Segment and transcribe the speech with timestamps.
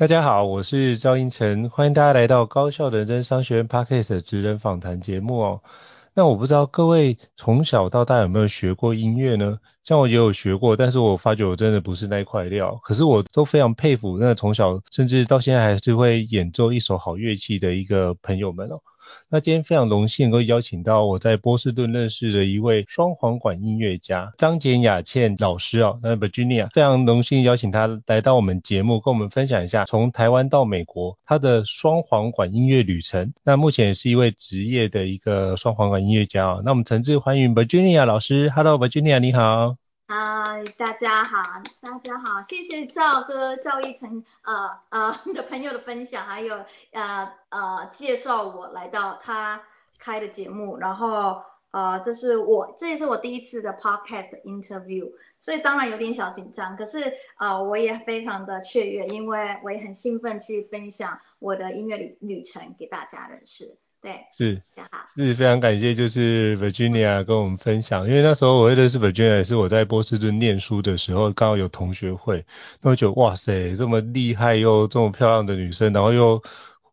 [0.00, 5.60] 大家好，我是赵英成，欢迎大家来到高效人生商学院 Podcast 的职人访谈节目哦。
[6.14, 9.58] 那我不知道各位从小到大有没有学过音乐呢？
[9.84, 12.80] 像我也有学过，但是我发觉我真的不是那块料。
[12.82, 18.80] 可是我都非常佩服那从小甚至到现在还是会演奏一首好乐器的一个朋友们哦。
[19.28, 33.32] 那今天非常荣幸能够邀请到我在波士顿认识的一位双簧管音乐家张简雅倩老师哦，那 Virginia 非常荣幸邀请他来到我们节目，跟我们分享一下从台湾到美国他的双簧管音乐旅程。
[33.44, 36.62] 那目前也是一位职业的一个双簧管音乐家哦。
[36.64, 39.89] 那我们诚挚欢迎 Virginia 老师，Hello Virginia 你好。
[40.12, 49.62] 嗨，大家好，大家好，谢谢赵哥赵胤丞呃呃 的朋友的分享，还有呃呃介绍我来到他
[50.00, 63.78] 开的节目，然后呃这是我这也是我第一次的 podcast interview，所以当然有点小紧张，可是呃我也非常的雀跃，因为我也很兴奋去分享我的音乐旅旅程给大家认识。
[64.02, 64.62] 对，是，
[65.14, 72.46] 是非常感谢，就是 Virginia 跟我们分享，因为那时候我认识 Virginia 也是我在波士顿念书的时候，刚好有同学会，
[72.80, 76.42] 那我觉得哇塞，这么厉害又这么漂亮的女生，然后又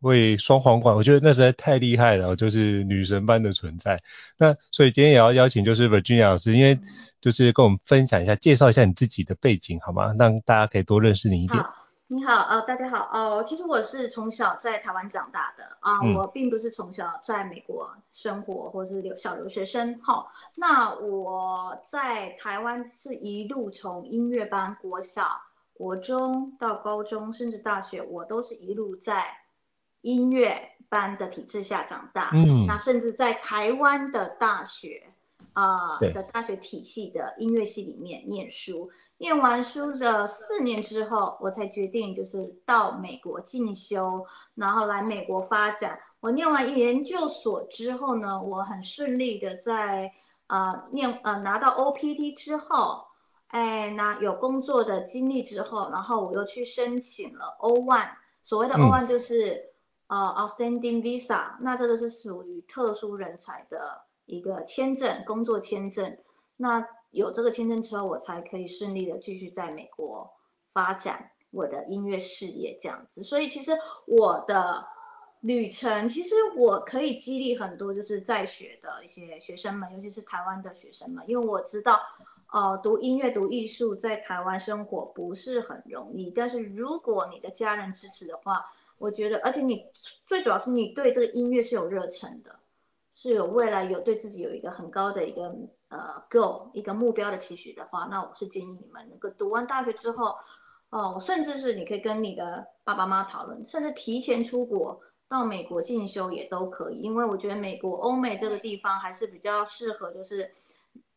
[0.02, 4.02] 会双簧管，我觉得那实在太厉害了，就是女神般的存在。
[4.38, 6.78] 那所以今天也要邀请就是 Virginia 老师，因为
[7.22, 10.14] 就是跟我们分享一下，介绍一下你自己的背景好吗？
[10.20, 11.64] 让大家可以多认识你一点。
[12.10, 25.42] 你好，呃，大家好，哦，其实我是从小在台湾长大的啊，我并不是从小在美国生活或者是留小留学生，哈、哦，那我在台湾是一路从音乐班、国小、
[25.74, 29.26] 国中到高中，甚至大学，我都是一路在
[30.00, 35.08] 音乐班的体制下长大，嗯，那甚至在台湾的大学
[35.52, 38.92] 啊、呃、的大学体系的音乐系里面念书。
[39.20, 46.00] 念完书的四年之后，我才决定就是到美国进修，然后来美国发展。
[46.20, 50.12] 我念完研究所之后呢，我很顺利的在
[50.48, 53.06] 呃念呃拿到 OPT 之后，
[53.48, 58.10] 哎，那有工作的经历之后，然后我又去申请了 O1，
[58.42, 59.72] 所谓的 O1 就是、
[60.08, 66.18] 嗯、呃 Outstanding Visa，那这个是属于特殊人才的一个签证，工作签证。
[66.56, 70.32] 那有这个签证之后，我才可以顺利的继续在美国
[70.72, 73.24] 发展我的音乐事业这样子。
[73.24, 73.72] 所以其实
[74.06, 74.86] 我的
[75.40, 82.00] 旅程，其实我可以激励很多就是在学的一些学生们，尤其是台湾的学生们，因为我知道，
[82.54, 86.30] 呃，读音乐、读艺术在台湾生活不是很容易。
[86.30, 89.88] 但是如果你的家人支持的话，我觉得，而且你
[90.28, 92.60] 最主要是你对这个音乐是有热忱的，
[93.16, 95.56] 是有未来有对自己有一个很高的一个。
[95.90, 100.36] 呃，goal 一个目标的期许的话，那我是建议你们能够读完大学之后，
[100.90, 110.52] 哦，甚至是你可以跟你的爸爸妈妈讨论，甚至提前出国到美国进修也都可以，因为我觉得美国、欧美这个地方还是比较适合就是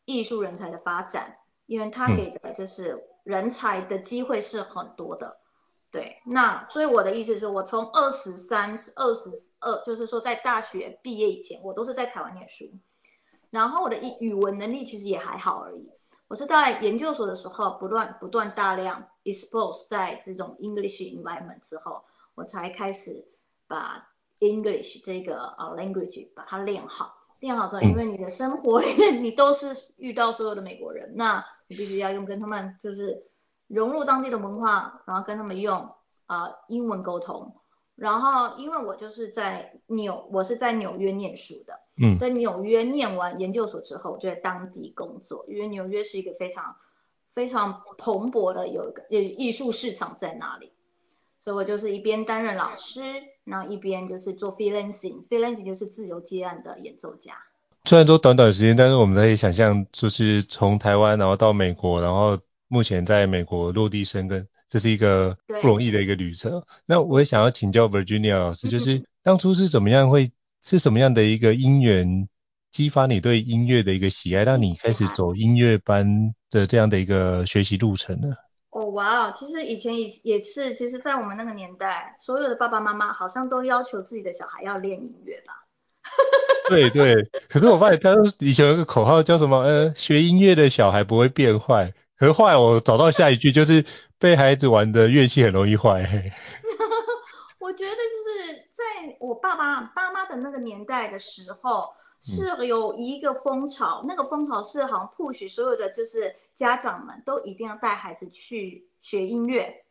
[0.04, 5.26] 艺术人才的发展，因为他给的就是人才的机会是很多的。
[5.26, 5.40] 嗯、
[5.90, 12.70] 对，那所以我的意思是我从二十三、二十二，就是说在大学毕业以前，我都是在台湾念书。
[13.50, 15.90] 然后我的语语文能力其实也还好而已。
[16.28, 23.26] 我是在研究所的时候不断不断大量 expose 在这种 English environment 之后，我才开始
[23.66, 27.16] 把 English 这个呃 language 把它练好。
[27.40, 33.24] 练好之后，因为你的生活 里面你都是遇到所有的美国人，那你必须要用跟他们就是
[33.66, 35.88] 融入当地的文化，然后跟他们用
[36.26, 37.56] 啊、呃、英文沟通。
[38.00, 41.74] 然后因为我就是在纽，我是在纽约念书的。
[42.02, 46.76] 嗯，在纽约念完研究所之后，我就在当地工作，因为纽约是一个非常
[47.34, 50.72] 非常蓬勃的有一个艺术市场在那里，
[51.38, 53.02] 所以我就是一边担任老师，
[53.44, 57.34] 然后一边就是做 freelancing，freelancing 就是自由接案的演奏家。
[57.84, 62.38] 虽然说短短时间，但是我们可以想象，就是从台湾然后到美国，然后
[62.68, 66.64] 目前在美国落地生根，这是一个不容易的一个旅程。
[66.86, 70.32] 那我也想要请教 Virginia 老师，就是当初是怎么样会？
[70.62, 72.28] 是什么样的一个因缘
[72.70, 78.34] 激发你对音乐的一个喜爱，让你开始走音乐班的这样的一个学习路程呢？
[78.68, 85.64] 哦，哇哦，其实以前也也是，其实，在我们那个年代，所有的爸爸妈妈好像都要求自己的小孩要练音乐吧？
[86.68, 87.14] 对对，
[87.48, 89.60] 可是我发现他以前有一个口号叫什么？
[89.60, 91.94] 呃，学音乐的小孩不会变坏。
[92.18, 93.82] 可是后来我找到下一句，就是
[94.20, 96.02] 被孩子玩的乐器很容易坏。
[97.58, 101.94] 我觉得就是在我爸爸爸妈的那个年代的时候。
[102.22, 109.86] 是有一个风潮，嗯、那个风潮是好像 push 所有的就是家长们都一定要带孩子去学音乐。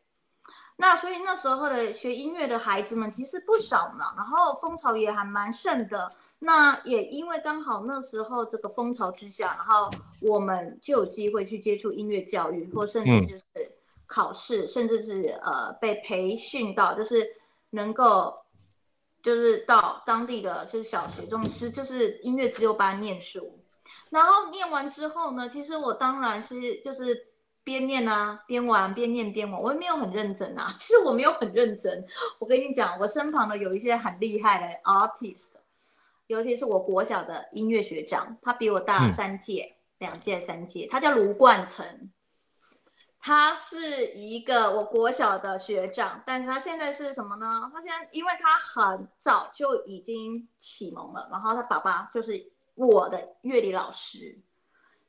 [0.76, 6.12] 那所以那时候的学音乐的孩子们其实不少呢，然后风潮也还蛮盛的。
[6.38, 9.90] 那也因为刚好那时候这个风潮之下，然后
[10.20, 13.72] 我们就有机会去接触音乐教育，或甚至就是
[14.10, 17.36] 考试，嗯、甚至是呃被培训到就是
[17.70, 18.38] 能够。
[19.22, 23.58] 就是到当地的就是小学、中师，就是音乐自由班念书，
[24.08, 27.26] 然后念完之后呢，其实我当然是就是
[27.62, 32.06] 边念啊边玩，边念边玩，我也没有很认真啊， 其实我没有很认真。
[32.38, 35.50] 我跟你讲，我身旁的有一些很厉害的 artist，
[36.26, 42.10] 尤其是我国小的音乐学长，他比我大三届、两届、三届，他叫卢冠成。
[43.22, 47.70] 他是一个我国小的学长，但是他现在是什么呢？
[47.72, 54.38] 他现在因为他很早就已经启蒙了，然后他爸爸就是我的乐理老师，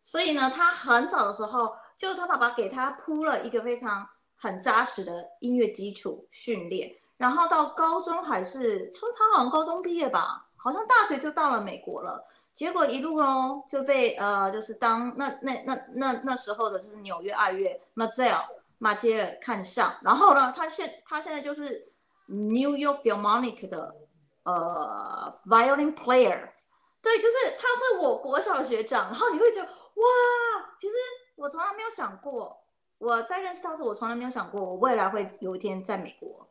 [0.04, 12.28] 所以呢，他很早的时候就他爸爸给他铺了一个非常很扎实的音乐基础训练，然后到高中还是，从他好像高中毕业吧，好像大学就到了美国了。
[12.62, 18.40] 结果一路哦就被呃就是当那那那那那时候的就是纽约爱乐 Mazel
[18.78, 21.92] 马杰尔看上，然后呢他现他现在就是
[22.28, 23.96] New York Philharmonic 的
[24.44, 26.50] 呃 violin player，
[27.02, 30.94] 对，就是他是我国小学长，然后你会觉得哇，其实
[31.38, 32.62] 我从来没有想过，
[33.00, 36.48] 我在认识他时我从来没有想过我未来会有一天在美国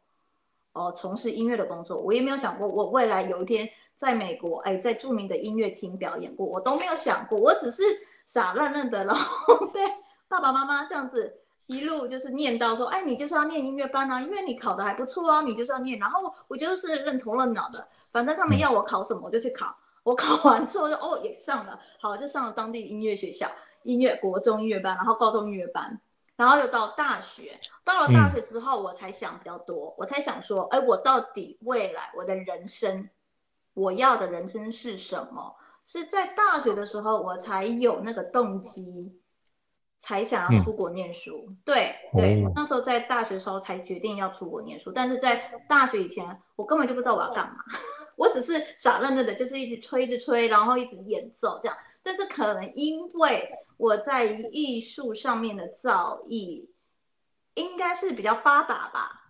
[0.73, 3.71] 哦、从事音乐的工作，我也没有想过我未来有一天。
[4.01, 7.83] 在美国，哎，在著名的音乐厅表演过，我都没有想过，我只是
[8.25, 9.81] 傻愣愣的，然后被
[10.27, 11.37] 爸爸妈妈这样子
[11.67, 23.51] 一路就是念到说，哎，你就是要念音乐班啊，因为你考得还不错啊，你就是要念，然后我就是认头认脑的，反正他们要我考什么我就去考，我考完之后就哦也上了，好就上了当地音乐学校，
[23.83, 26.01] 音乐国中音乐班，然后高中音乐班，
[26.37, 33.11] 然后又到大学，到了大学之后我才想比较多，我才想说，哎，我到底未来我的人生。
[33.81, 35.57] 我要的人生是什么？
[35.85, 39.19] 是在大学的时候，我才有那个动机，
[39.99, 41.47] 才想要出国念书。
[41.49, 47.65] 嗯、对对，那时候在大学的时候才决定要出国念书，但是在大学以前，我根本就不知道我要干嘛，
[48.17, 51.77] 我只是傻愣愣的，就是一直吹着吹，然后一直演奏这样。
[52.03, 56.69] 但是可能因为我在艺术上面的造诣，
[57.55, 59.27] 应该是比较发达吧？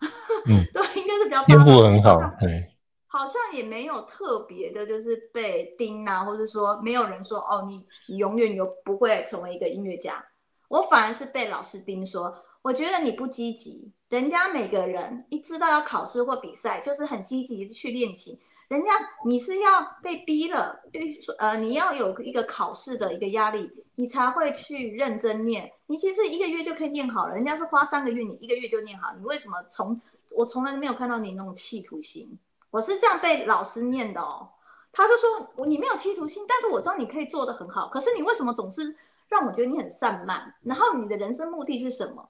[0.46, 1.46] 嗯， 对，应该是比较发达。
[1.46, 2.74] 天赋很好，对。
[3.12, 10.24] 好像也没有特别的，就是被盯啊，或者说没有人说哦，你你永远有不会成为一个音乐家。
[10.68, 13.92] 我反而是被老师盯说，我觉得你不积极。
[14.08, 18.38] 人家每个人一知道要考试或比赛，就是很积极的去练琴。
[18.68, 18.88] 人家
[19.26, 25.72] 你是要被逼了，对，呃，你要有一个考试的一个压力，你才会去认真念。
[25.86, 29.12] 你其实一个月就可以念好了，人家是花三个月，你一个月就念好。
[29.18, 30.00] 你为什么从
[30.36, 32.38] 我从来没有看到你那种企图心？
[32.70, 34.50] 我是这样被老师念的哦，
[34.92, 38.96] 他就说你没有企图心，但是我知道你可以做得很好，可是你为什么总是
[39.28, 40.54] 让我觉得你很散漫？
[40.62, 42.28] 然后你的人生目的是什么？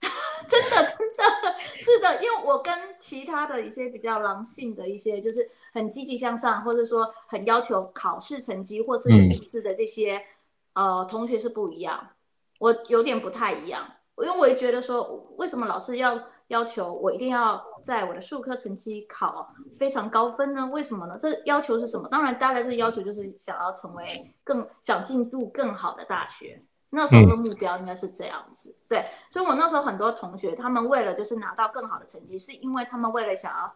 [0.48, 10.24] 真的真的是的，因为我跟其他的一些比较狼性的一些，就是很积极向上，或者说很要求考试成绩或是笔试的这些、
[10.72, 12.10] 嗯、呃同学是不一样，
[12.58, 16.24] 我有点不太一样，因为我也觉得说为什么老师要。
[16.48, 20.66] 要求我一定要在我的数科成绩考非常高分呢？
[20.66, 21.18] 为什么呢？
[21.20, 22.08] 这要求是什么？
[22.08, 26.62] 当然，大概这要求就是想要成为更想进入更好的大学。
[26.90, 29.06] 那时候的目标应该是这样子，嗯、对。
[29.28, 33.74] 所以我那时候很多同学，他们为了就是拿到更好的成绩，是因为他们为了想要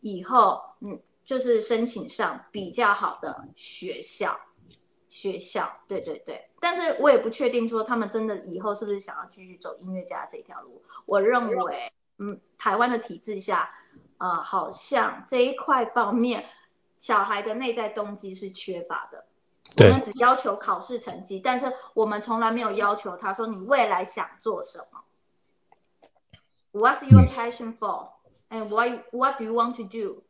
[0.00, 4.38] 以后嗯，就是申请上比较好的学校。
[5.14, 10.82] 学校，对对对，但是我也不确定说他们真的以后是不是想要继续走音乐家这条路。
[11.06, 13.70] 我认为，嗯，台湾的体制下，
[14.18, 16.46] 啊、呃，好像这一块方面，
[16.98, 19.24] 小孩的内在动机是缺乏的。
[19.76, 19.86] 对。
[19.86, 25.04] 我们只要求考试成绩，但是我们从来没有要求他说你未来想做什么。
[26.72, 28.08] What's your passion for?
[28.50, 30.24] And what what do you want to do?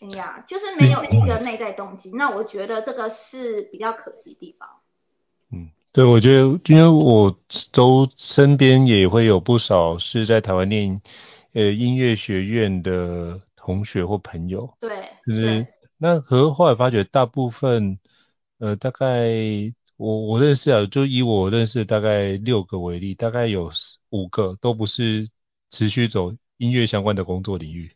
[0.00, 4.68] 哎呀，就是没有一个内在动机，那我觉得这个是比较可惜的地方。
[5.52, 11.02] 嗯，对，我觉得因为我周身边也会有不少是在台湾念
[11.52, 15.66] 呃音乐学院的同学或朋友，对，就是
[15.98, 17.98] 那和后来发觉大部分
[18.58, 19.28] 呃大概
[19.98, 23.70] 我我认识啊，就以我认识大概六个为例，大概有
[24.08, 25.28] 五个都不是
[25.68, 27.92] 持续走音乐相关的工作领域。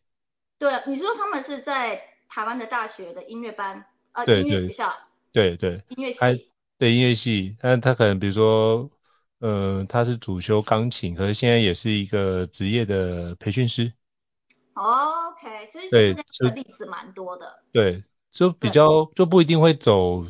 [0.65, 4.95] 对，你说他们是在台湾的大学的音乐班，呃，音乐学校，
[5.31, 8.91] 对对，音乐系，对音乐系，但他可能比如说，
[9.41, 13.93] 呃，他是主修钢琴，可是现在也是一个职业的培训师。
[14.73, 16.15] OK，所以这
[16.49, 17.63] 个例子蛮多的。
[17.71, 20.25] 对，就比较就不一定会走，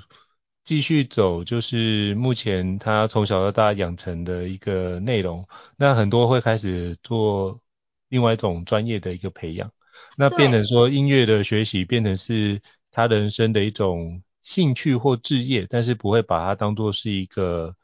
[0.64, 7.60] 继续走，就是目前他从小到大养成的一个内容，那很多会开始做
[8.08, 9.70] 另外一种专业的一个培养。
[10.16, 12.60] 那变成说音乐的学习变成是
[12.90, 17.74] 他人生的一种兴趣或志业，但是不会把它当做是一个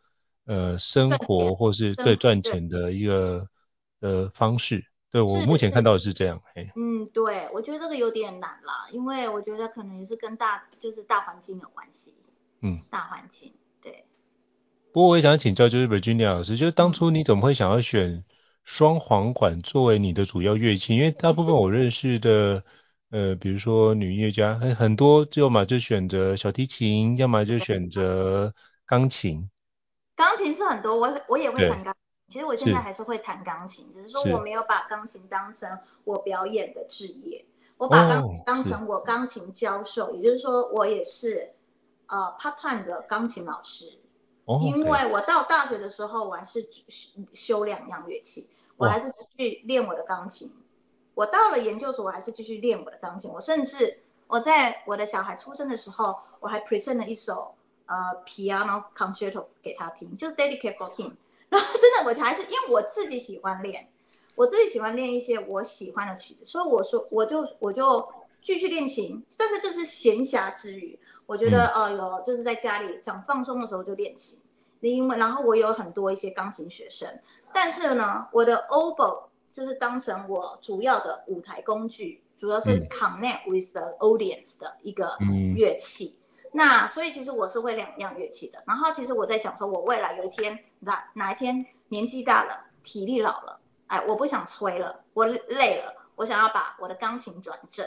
[0.46, 3.48] 呃生活或是对赚钱的一个
[4.00, 4.84] 呃方式。
[5.10, 6.40] 对，我目前看到的是这样。
[6.54, 12.14] 嘿，嗯，对，我觉得这个有点难啦，因为我觉得可能也是跟大就是大环境有关系。
[12.60, 13.52] 嗯，大环境，
[13.82, 14.04] 对。
[14.92, 18.24] 不过我也想请教，就是 Virginia 老师，就是当初你怎么会想要选？
[18.70, 22.62] 双簧管作为你的主要乐器，因为大部分我认识的，
[23.10, 28.54] 呃，比如说女音乐家很很多，要么就选择小提琴，要么就选择
[28.86, 29.50] 钢琴。
[30.14, 37.44] 钢琴是很多，我我也会弹钢琴，其实我现在还是会弹钢琴，只是说我没有把钢琴当成我表演的职业，
[37.76, 41.50] 我把钢琴当成我钢琴教授，也就是说我也是
[42.06, 43.98] 呃 part time 的钢琴老师。
[44.44, 48.48] 哦，因为我到大学的时候，我还是修修两样乐器。
[48.80, 50.50] 我还是继续练我的钢琴，
[51.14, 53.30] 我到了研究所，我还是继续练我的钢琴。
[53.30, 61.12] 我甚至我在我的小孩出生的时候，我还 present 了一首呃 piano concerto 给他听，就是 dedicate for him。
[61.50, 63.88] 然后真的，我还是因为我自己喜欢练，
[64.34, 68.08] 我自己喜欢练一些我喜欢的曲子，所以我说我就我就
[68.42, 69.22] 继续练琴。
[69.36, 74.40] 但是这是闲暇之余，我觉得呃有就是在家里想放松的时候就练琴。
[74.88, 77.20] 因为然后我有很多一些钢琴学生。
[77.52, 85.16] 但是呢，我的 oboe 就是当成我主要的舞台工具，主要是 connect with the audience 的一个
[85.56, 86.16] 乐器。
[86.44, 88.62] 嗯、那所以其实我是会两样乐器的。
[88.66, 93.58] 然后其实我在想说，我未来有一天哪哪一天年纪大了，体力老了，
[93.88, 97.84] 哎，我不想吹了，我累了，我想要把我的钢琴转正，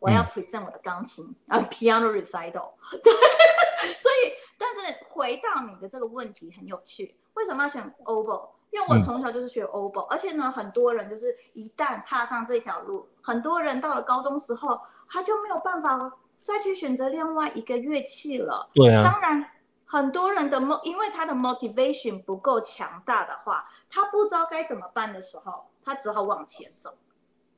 [0.00, 2.70] 我要 present 我的钢琴啊、嗯 uh, piano recital。
[3.04, 3.12] 对，
[4.00, 8.48] 所以但是回到你的这个问题很有趣，为什么要选 oboe？
[8.70, 16.12] 因为我从小就是学嗯，而且呢，很多人就是一旦踏上这条路，很多人到了高中时候，他就没有办法
[16.42, 18.68] 再去选择另外一个乐器了。
[18.74, 19.10] 对啊。
[19.10, 19.50] 当然，
[19.86, 26.94] 很多人的 mo，因为他的 motivation 不够强大的话，他不知道该怎么办的时候，他只好往前走。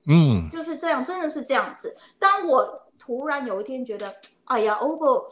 [0.06, 0.48] 嗯。
[0.52, 1.96] 就是这样，真的是这样子。
[2.20, 4.14] 当我突然有一天觉得，
[4.44, 5.26] 哎呀，oboe，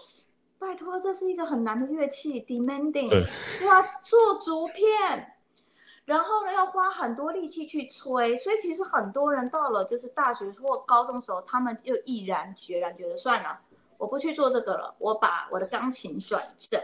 [0.58, 3.08] 拜托，这是一个很难的乐器，demanding，
[3.68, 5.34] 哇做竹片。
[6.04, 13.60] 然后呢，要花很多力气去吹，所以其实很多人到了就是大学或高中的时候，他们就毅然决然觉得算了，
[13.98, 16.80] 我不去做这个了，我把我的钢琴转正。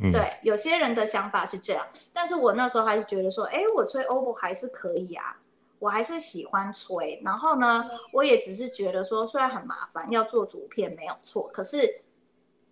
[0.00, 0.12] 嗯。
[0.12, 5.36] 对，有些人的想法是这样，但是我那时候还是觉得说，哎，我吹 oboe 还是可以啊，
[5.80, 7.20] 我还是喜欢吹。
[7.24, 12.02] 然后呢，我也只是觉得说，虽然很麻烦，要做竹片没有错，可是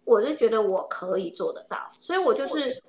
[0.08, 2.82] 我就觉得我可以做得到，所以我就是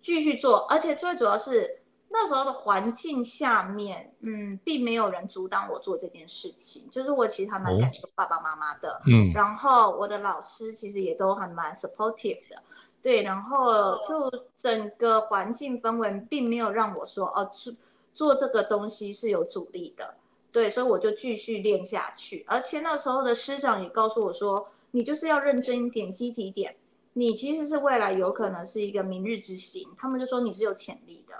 [0.00, 1.76] 继续做，而且最主要是。
[2.12, 12.64] 那时候的环境下面，嗯，并没有人阻挡我做这件事情，就是我其实还蛮感谢爸爸妈妈的，嗯，然后我的老师其实也都还蛮 supportive 的，
[13.00, 17.74] 对，然后就整个环境氛围并没有让我说，哦，做
[18.12, 20.16] 做这个东西是有阻力的，
[20.50, 26.76] 对，所以我就继续练下去，而且那时候的师长也告诉我说，你就是要认真一点，积极一点，
[27.12, 31.34] 你其实是未来有可能是一个明日之星，他们就说你是有潜力的。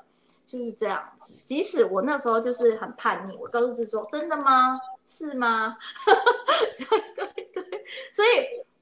[0.47, 4.81] 就是这样子，即使我那时候就是很叛逆，我告诉自己说，真的吗？
[5.07, 5.77] 是吗？
[6.77, 8.29] 对对对，所以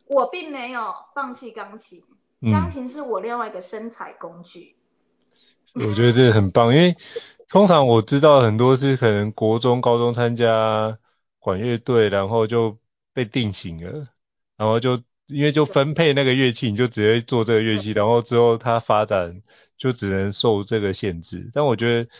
[0.06, 2.02] 我并没有放弃钢琴，
[2.50, 4.76] 钢琴是我另外一个生财工具。
[5.74, 6.96] 嗯、我觉得这个很棒，因为
[7.48, 10.98] 通常我知道很多是可能国中、高中参加
[11.38, 12.78] 管乐队，然后就
[13.12, 14.08] 被定型了，
[14.58, 19.40] 然后就因为就分配那个乐器，你就直接做这个乐器，然后之后它发展。
[19.78, 22.10] 就只能受这个限制，但我觉得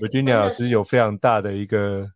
[0.00, 2.10] Virginia 老师有非常大的一个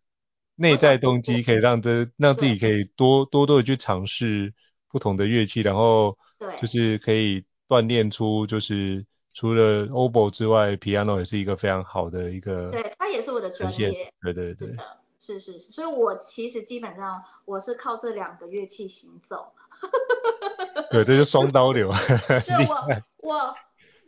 [0.55, 4.53] 内在动机可以让这让自己可以多多多的去尝试
[4.89, 6.17] 不同的乐器，然后
[6.59, 14.75] 就是可以锻炼出就是除了 oboe 之外，piano 也是一个非常好的一个，对，它也是我的专业，对对对，
[15.17, 19.53] 是是是，所以我其实基本上我是靠这两个乐器行走。
[20.91, 21.89] 对，这是双刀流。
[22.45, 23.55] 对，我我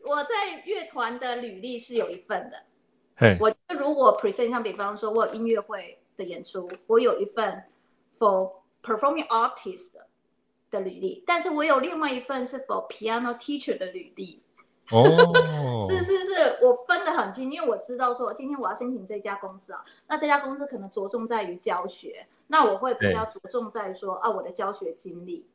[0.04, 2.64] 我在乐团的履历是有一份的。
[3.16, 7.64] 嘿，我如果 present 像比方说我有音乐会的演出，我有一份
[8.18, 9.92] for performing artist
[10.72, 14.42] 的履历，但是我有另外一份是 for piano teacher 的履历。
[14.90, 15.06] 哦，
[15.90, 25.46] 是是是，我分得很清，因为我知道说今天我要申请这家公司啊，那这家公司可能着重在于教学，那我会比较着重在说啊我的教学经历。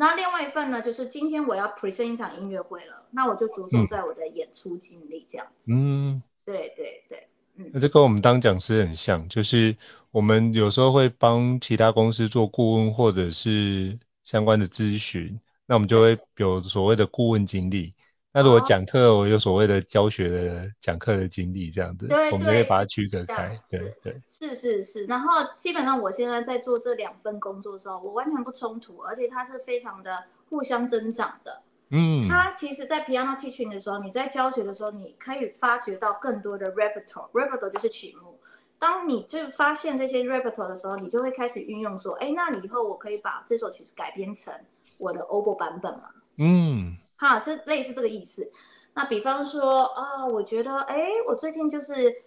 [0.00, 5.72] 那另外一份呢，就是今天我要 present 一场音乐会了，那我就着重在我的演出经历这样子。
[5.72, 7.26] 嗯，对对对，
[7.56, 7.70] 嗯。
[7.72, 9.76] 那这跟我们当讲师很像，就是
[10.12, 17.94] 我们有时候会帮其他公司做顾问或者是相关的咨询，那我们就会有所谓的顾问经历。
[18.30, 24.20] 那如果讲课，我有所谓的教学的讲课的经历，这样子，对，我们可以把它区隔开，对对。
[24.28, 31.62] 是是是，然后基本上我现在在做这两份工作的时候，我完全不冲突，而且它是非常的互相增长的。
[31.88, 32.28] 嗯。
[32.28, 38.38] 它其实，在 piano teaching 的时候，你在教学的时候，你可以发掘到更多的 repertoire，repertoire 就是曲目。
[38.78, 44.52] 当你就发现这些 repertoire 的时候，你就会开始运用说，哎，那你以后我可以把这首曲子改编成
[44.98, 46.10] 我的 oboe 版本吗？
[46.36, 46.98] 嗯。
[47.18, 48.50] 哈，这类似这个意思。
[48.94, 52.22] 那比方说啊，我觉得，哎，我最近就是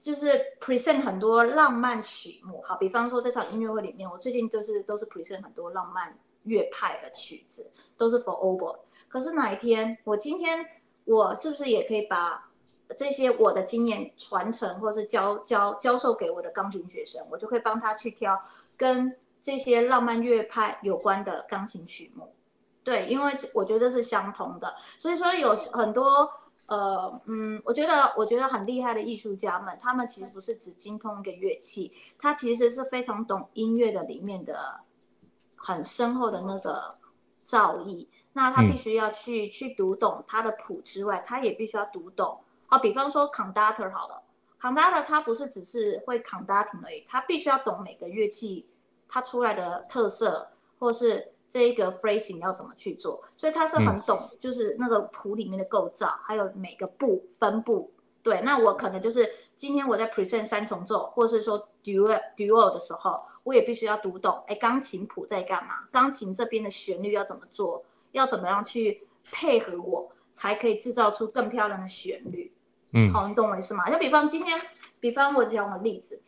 [0.00, 2.62] 就是 present 很多浪漫曲目。
[2.62, 8.78] 好，比方说这场音乐会里面，我最近都是都是 present 很多浪漫乐派的曲子，都是 for over。
[9.08, 10.66] 可是哪一天，我今天
[11.04, 12.50] 我是不是也可以把
[12.96, 18.42] 这些我的经验传承，或是教教教授给我的钢琴学生，我就可以帮他去挑
[18.76, 22.34] 跟这些浪漫乐派有关的钢琴曲目。
[22.84, 26.28] 对，因为我觉得是相同的，所以说有很多
[26.66, 34.80] 呃嗯，我觉得我觉得很厉害的艺术家们，他们其实不是只精通一个乐器，他其实是非常懂音乐的里面的
[35.54, 36.96] 很深厚的那个
[37.44, 38.08] 造诣。
[38.32, 42.40] 那他必须要去、嗯、去读懂他的谱之外，他也必须要读懂。
[42.66, 44.22] 好，比方说 conductor 好了
[44.60, 48.66] ，conductor 他不是只是会 conducting 而已，他必须要懂每个乐器
[49.08, 50.48] 它出来的特色，
[50.80, 51.28] 或是。
[51.52, 53.24] 这一个 phrasing 要怎么去做？
[53.36, 57.92] 所以他是很懂，就是那个谱里面的构造，还有每个部分部。
[58.22, 65.86] 对，那我可能就是今天我在 present 三重奏，或是说 duo duo 的时候，我也必须要读懂，哎，钢琴谱在干嘛？
[65.92, 67.84] 钢琴这边的旋律要怎么做？
[68.12, 72.50] 要怎么样去配合我，才可以制造出更漂亮的旋律？
[72.92, 73.90] 嗯，好，你懂我意思吗？
[73.90, 74.58] 就比方今天，
[75.00, 76.22] 比方我讲个例子。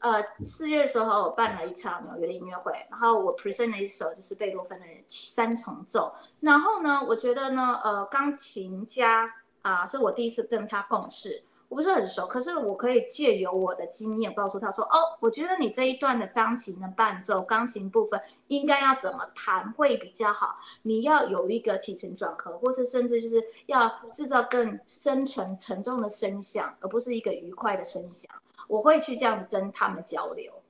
[0.00, 28.30] 呃，四月的时候我办了一场纽约音乐会，然后我 present 了一首就是贝多芬的三重奏，然后呢，我觉得呢，呃，钢琴家啊、是我第一次跟他共事，我不是很熟，可是我可以借由我的经验告诉他说，哦，我觉得你这一段的钢琴的伴奏，钢琴部分应该要怎么弹会比较好，你要有一个起承转合，或是甚至就是要制造更深沉沉重的声响，而不是一个愉快的声响。
[28.68, 30.62] 我会去这样子跟他们交流，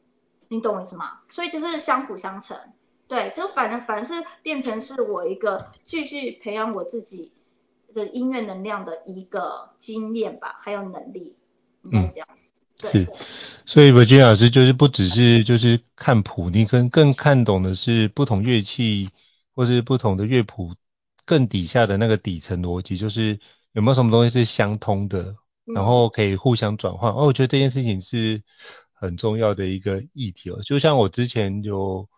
[0.49, 1.21] 你懂我意思吗？
[1.29, 2.57] 所以就是相辅相成，
[3.07, 7.33] 对，就反正反正是变成是我一个继续培养我自己
[7.93, 11.37] 的音乐能量的一个经验吧，还有能力，
[11.83, 12.55] 应该是这样子。
[12.81, 13.09] 是，
[13.67, 19.11] 所以 Virginia 老师就是不只是就是看谱，你更更看懂的是不同乐器
[19.57, 20.77] 或是不同的乐谱
[21.25, 23.41] 更底下的那个底层逻辑，就是
[23.73, 25.35] 有没有什么东西是相通的。
[25.75, 28.43] 然后可以互相转换，哦，我觉得这件事情是
[28.93, 30.61] 很重要的一个议题哦。
[30.63, 32.09] 就像我之前有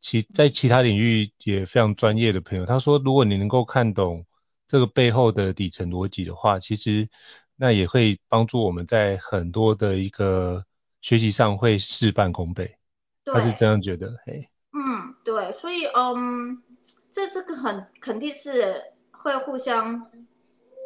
[0.00, 4.24] 其在其他领域也非常专业的朋友，他说，如果你能够看懂
[4.68, 7.08] 这个背后的底层逻辑的话，其实
[7.56, 10.64] 那也会帮助我们在很多的一个
[11.00, 12.76] 学习上会事半功倍。
[13.24, 14.48] 他是这样觉得，嘿。
[14.72, 16.62] 嗯，对，所以嗯，
[17.10, 20.10] 这这个很肯定是会互相。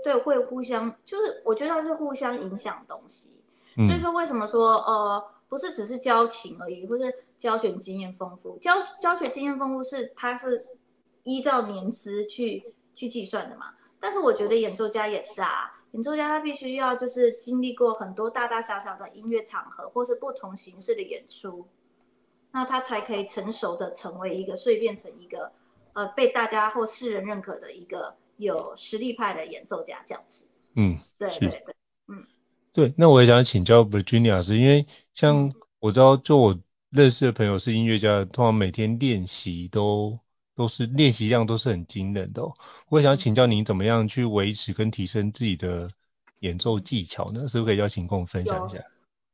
[0.04, 3.32] 对，会互相，就是我觉得它是互相影响的东西。
[3.74, 10.66] 所以说，为什么说呃，不是只是交情而已，或是教学经验丰富，教教学经验丰富是它是
[11.24, 13.74] 依照年资去去计算的嘛。
[14.00, 21.66] 但是我觉得演奏家也是啊，演奏家他必须要就是经历过很多大大小小的音乐场合，或是不同形式的演出，
[22.52, 25.52] 那他才可以成熟的成为一个，所以变成一个
[25.92, 28.14] 呃被大家或世人认可的一个。
[28.36, 31.74] 有实力派的演奏家这样子，嗯，对对对，
[32.08, 32.26] 嗯，
[32.72, 36.58] 对，那我也想请教 Virginia 老师，因为像我知道，就我
[36.90, 40.18] 认识的朋友是音乐家，通常每天练习都
[40.54, 42.54] 都是练习量都是很惊人的哦。
[42.88, 45.90] 我也想请教您怎么样去维持跟提升自己的
[46.40, 47.48] 演奏技巧呢？
[47.48, 48.78] 是不是可以邀请跟我分享一下？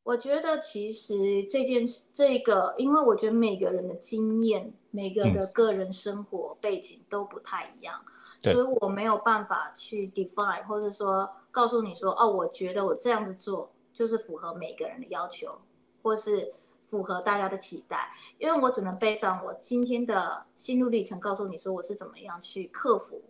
[0.05, 8.12] 我觉得其实这件事，这个，因为我觉得每个人的经验，每个的个人生活背景都不太一样，嗯、
[8.43, 15.61] 所以我没有办法去 define，或者说告诉你说，哦，我觉得我这样子做就是符合每个人的要求，
[16.03, 16.55] 或是
[16.91, 23.23] 符合大家的期待，因为我只能背上我今天的心路历程，告诉你说我是怎么样去克服，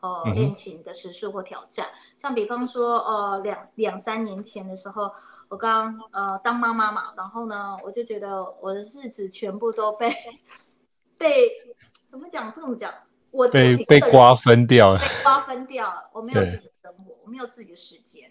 [0.00, 5.12] 呃，恋情的时事或挑战，嗯、像比方说，呃，两两三年前的时候。
[5.50, 10.10] 我刚呃当妈妈嘛，然后呢，我就觉得我的日子全部都被
[11.18, 11.50] 被
[12.08, 12.92] 怎么讲这么讲，
[13.34, 18.30] 我自己被被瓜分掉了，被瓜分掉了，我没有自己的生活，我没有自己的时间。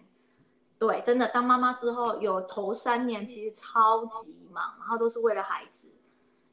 [0.80, 5.88] 对，真的当妈妈之后，有头三年其实超级忙，然后都是为了孩子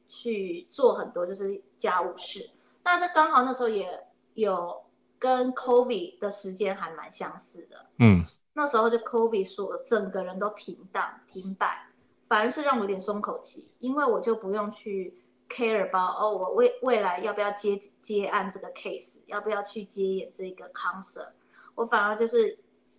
[0.07, 2.49] 去做很多就是家务事。
[2.83, 4.83] 但是刚好那时候也有
[5.17, 8.25] 跟 COVID 的时间还蛮相似的，嗯。
[8.53, 11.87] 那时候就 COVID 说整个人都停档停摆，
[12.27, 15.20] 反而是让我有点松口气，因为我就不用去
[15.53, 21.29] care about 哦，我未未来要不要接接案这个 case，要不要去接演这个 concert，
[21.75, 22.57] 我反而就是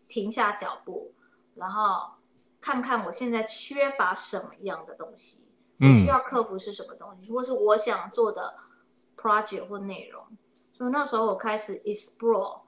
[0.08, 1.12] 停下脚步，
[1.54, 2.12] 然后
[2.60, 5.38] 看看我现在缺乏什么样的东西，
[5.80, 8.54] 我需要克服是什么东西，或是我想做的
[9.16, 10.24] project 或内容，
[10.72, 12.60] 所以那时候我开始 explore，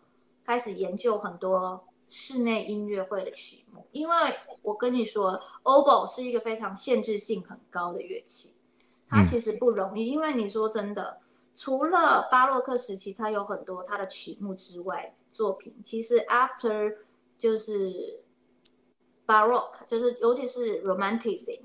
[0.47, 1.87] 开始研究很多。
[2.07, 8.51] 室内音乐会的曲目，因为我跟你说，oboe 是一个非常限制性很高的乐器，
[9.09, 10.05] 它其实不容易。
[10.05, 11.19] 嗯、因为你说真的，
[11.55, 16.97] 除了巴洛克时期它有很多它的曲目之外，作品其实 after
[17.39, 18.21] 就是
[19.27, 21.61] baroque，就是尤其是 romanticism，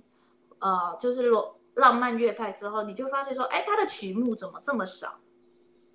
[0.60, 5.20] 呃，就是罗浪漫乐派之后，你就发现说，哎，它的曲目怎么这么少？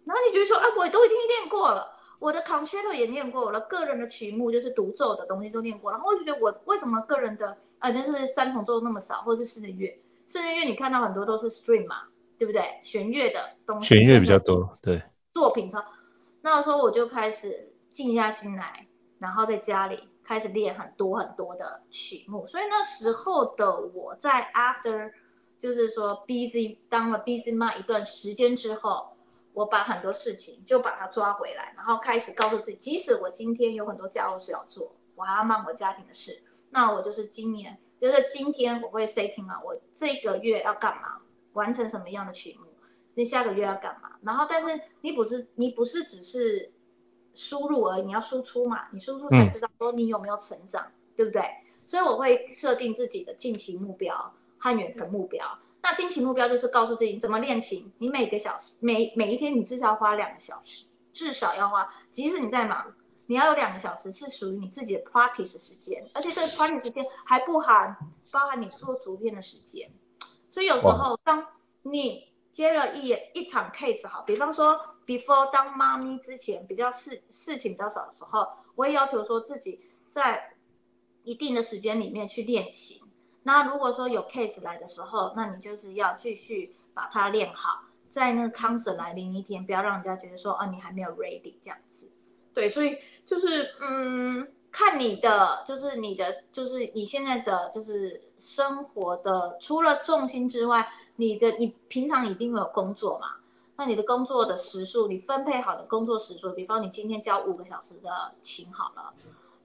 [0.05, 1.93] 然后你就说，哎，我都已经练过了。
[2.21, 12.03] 我的 concerto 也念过，我的个人的曲目就是独奏的东西都念过，然后我就觉得我为什么个人的呃，就是三重奏那么少，或者是室内乐，室内乐你看到很多都是 stream 嘛，
[12.39, 12.79] 对不对？
[12.83, 15.03] 弦乐的东西，弦乐比较多，对。
[15.33, 15.85] 作品超，
[16.43, 18.87] 那时候我就开始静下心来，
[19.19, 25.13] 然后在家里开始练很多很多的曲目，所以那时候的我在 after
[25.61, 29.11] 就是说 busy 当了 busy man 一段时间之后。
[29.55, 41.21] 我把很多事情就把它抓回来，然后开始告诉自己，即使我今天有很多家务事要做，我还要忙我家庭的事，那我就是今年，就是今天我会 setting 啊，我这个月要干嘛，
[41.53, 42.67] 完成什么样的曲目，
[43.15, 46.73] 你下个月要干嘛，然后但是你不是你不是只是
[47.35, 51.43] 输入而已，你要输出嘛，你输出才知道说你有没有成长，对不对？
[51.87, 55.59] 所以我会设定自己的近期目标和远程目标。
[55.83, 62.95] 那近期目标就是告诉自己怎么练琴，你每个小时每每一天你至少要花两个小时，至少要花，即使你在忙，
[63.27, 67.97] 你要有两个小时是属于你自己的 practice 时间，而且这个 practice 时间还不含
[68.31, 69.91] 包含你做主编的时间。
[70.51, 71.47] 所以有时候当
[71.83, 80.55] 你接了一一场 case 好，比方说 before 当妈咪之前比较事事情比较少的时候，我也要求说自己在
[81.23, 83.01] 一定的时间里面去练琴。
[83.43, 91.94] 那如果说有 case 来的时候，那你就是要继续把它练好，在那个 concert 来临一天，不要让人家觉得说，啊，你还没有 ready 这样子。
[92.55, 103.37] 对，所以就是嗯，看你的，就是你的，就是你现在的，就是生活的，除了重心之外，你的你平常一定会有工作嘛，
[103.77, 109.13] 那你的工作的时数，你分配好的工作时数，比方你今天教五个小时的琴好了。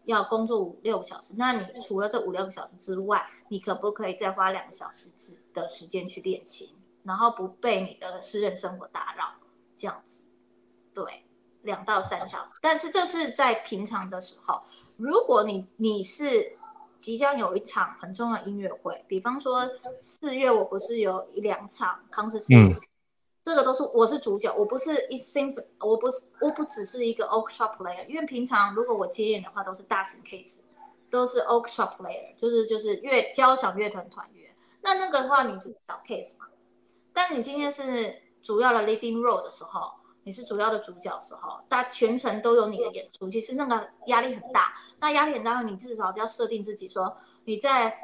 [0.06, 6.69] 要工作五六个小时，那你除了这五六个小时之外，你可不可以再花两个小时之的时间去练琴，
[7.04, 9.36] 然后不被你的私人生活打扰，
[9.78, 10.23] 这样子，
[10.95, 11.25] 对，
[11.62, 12.54] 两到三小时。
[12.62, 14.62] 但是这是在平常的时候，
[14.98, 16.58] 如果你你是
[17.00, 19.69] 即将有一场很重要的音乐会，比方说
[20.02, 22.54] 四月我不是有一两场康斯斯。
[23.41, 30.58] 这个都是我是主角，我不是一 symphony，我不是我不只是一个 orchestra player，因为平常如果我接演的话都是大型 case，
[31.10, 36.48] 都是 orchestra player，就是就是乐交响乐团团员，那那个的话你是小 case 嘛，
[37.12, 39.93] 但你今天是主要的 leading role 的时候，
[40.30, 48.00] 你是主要的主角时候，大家全程都有你的演出，其实那个压力很大，那压力很大，你至少就要设定自己说你在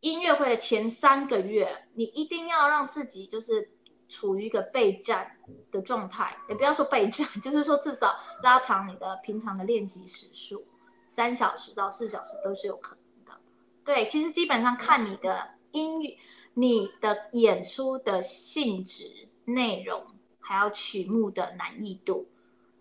[0.00, 3.70] 音乐会的前三个月，你一定要让自己就是。
[4.06, 5.38] 处于一个备战
[5.72, 10.66] 的状态，也不要说备战， 就是说至少拉长你的平常的练习时数，
[11.08, 13.40] 三小时到四小时都是有可能的。
[13.82, 16.18] 对，其实基本上看你的音乐，
[16.52, 19.04] 你的演出的性质、
[19.46, 20.04] 内容，
[20.46, 22.28] 还有曲目的难易度，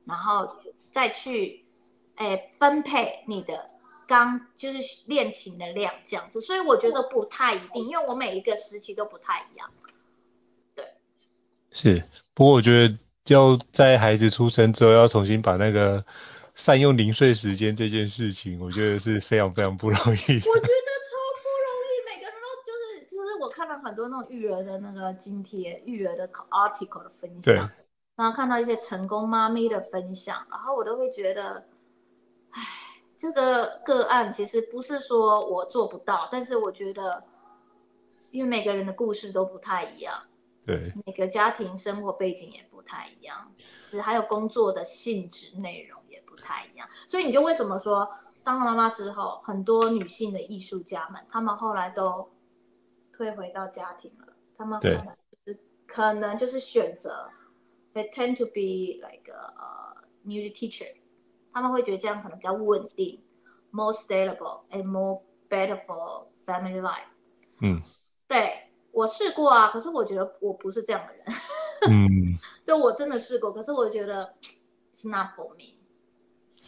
[0.06, 0.58] 然后
[0.92, 1.64] 再去
[2.18, 3.72] 诶分配你的
[4.06, 6.42] 钢，就是练琴的量这样子。
[6.42, 9.72] 所以我觉得不太一定，因为我每一个时期都不太一样。
[10.76, 10.86] 对，
[11.72, 12.98] 是，不过我觉得
[13.28, 16.06] 要在孩子出生之后要重新把那个
[16.56, 20.04] 善用零碎时间这件事情，我觉得是非常非常不容易的。
[20.06, 27.70] 我觉得超不容易，每个人都就是就是我看到很多那种育儿的那个津贴、育儿的 article 的分享，
[28.16, 31.64] 然后看到一些成功妈咪的分享，然后我都会觉得，
[32.50, 32.62] 唉，
[33.20, 37.24] 这个个案其实不是说我做不到，但是我觉得，
[38.32, 40.24] 因为每个人的故事都不太一样。
[40.66, 43.52] 对，每个家庭生活背景也不太一样，
[43.84, 48.10] 其实还有工作的性质内容也不太一样，所以你就为什么说
[48.44, 52.30] 当了妈妈之后，很多女性的艺术家们，她们后来都
[53.14, 57.30] 退回到家庭了，他们可能就是可能就是选择
[57.94, 59.96] ，they tend to be like a uh,
[60.26, 60.94] music teacher，
[61.54, 63.24] 他们会觉得这样可能比较稳定
[63.72, 67.06] ，more stable and more better for family life。
[67.62, 67.82] 嗯，
[68.28, 68.60] 对。
[68.92, 71.26] 我试过啊，可是我觉得我不是这样的人。
[71.90, 74.36] 嗯，对，我真的试过，可是我觉得
[74.94, 75.80] it's not for me。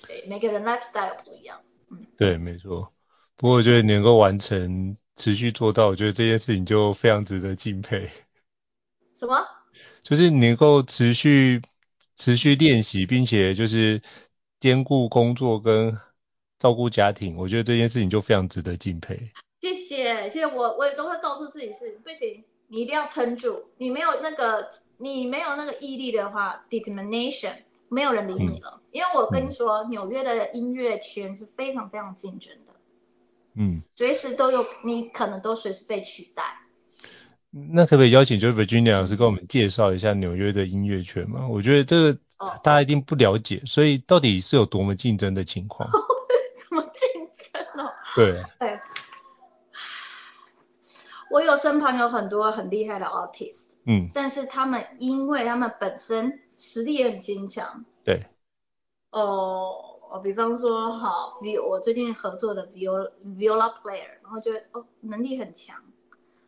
[0.07, 1.61] 对，每个人 lifestyle 不一样。
[1.91, 2.91] 嗯，对，没错。
[3.35, 8.09] 不过我觉得你能够完成、持续做到，我觉得这件事情就非常值得敬佩。
[9.15, 9.45] 什么？
[10.01, 11.61] 就是你能够持续、
[12.15, 14.01] 持续练习，并且就是
[14.59, 15.97] 兼顾工作跟
[16.59, 19.31] 照顾家庭，我觉得这件事情就非常值得敬佩。
[19.61, 27.55] 谢谢，谢谢我，我也都会告诉自己是不行，你一定要撑住，你没有那个，你没有那个毅力的话，determination，
[27.89, 28.79] 没有人理你了。
[28.79, 32.74] 嗯、因为我跟你说，纽约的音乐圈是非常非常竞争的，
[33.55, 36.43] 嗯，随时都有，你可能都随时被取代。
[37.51, 41.47] 那可不可以邀请就是 Virginia 老师跟我们介绍一下纽约的音乐圈吗？
[41.47, 42.19] 我觉得这个
[42.63, 45.89] 大家一定不了解，所以到底是有多么竞争的情况？
[46.53, 47.91] 什么竞争哦？
[48.15, 48.43] 对。
[48.59, 48.81] 哎
[51.31, 58.27] 我有身旁有很多很厉害的 artist，嗯，但是他们因为他们本身实力也很坚强，对，
[59.09, 65.81] 哦，哦，比方说好，v 我最近合作的 viola viola player，然后觉得哦能力很强，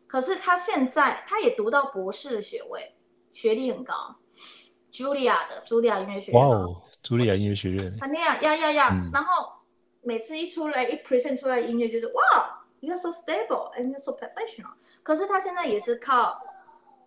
[0.06, 2.94] 可是他现在他也读到博士的学位，
[3.32, 4.16] 学历很高
[4.92, 9.52] ，Julia 的 Julia 音乐学院，哇哦，，Julia 音乐学院，他那样呀呀呀，然后
[10.02, 12.54] 每次一出来一 present 出来音乐就是哇。
[12.80, 14.74] You're so stable and you're so professional。
[15.02, 16.40] 可是他现在也是靠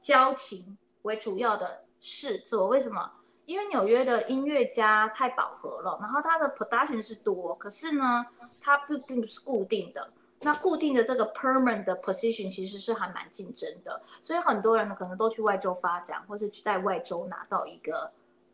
[0.01, 3.09] 教琴为主要的事做，为什么？
[3.51, 8.25] 因为纽约的音乐家太饱和了，然后他的 production 是多，可是呢，
[8.61, 10.09] 他并并不是固定的。
[10.39, 18.13] 那固定的这个 permanent 的 position 其实是还蛮竞争的，所以很多人呢可能都去外州发展，或是去在外州拿到一个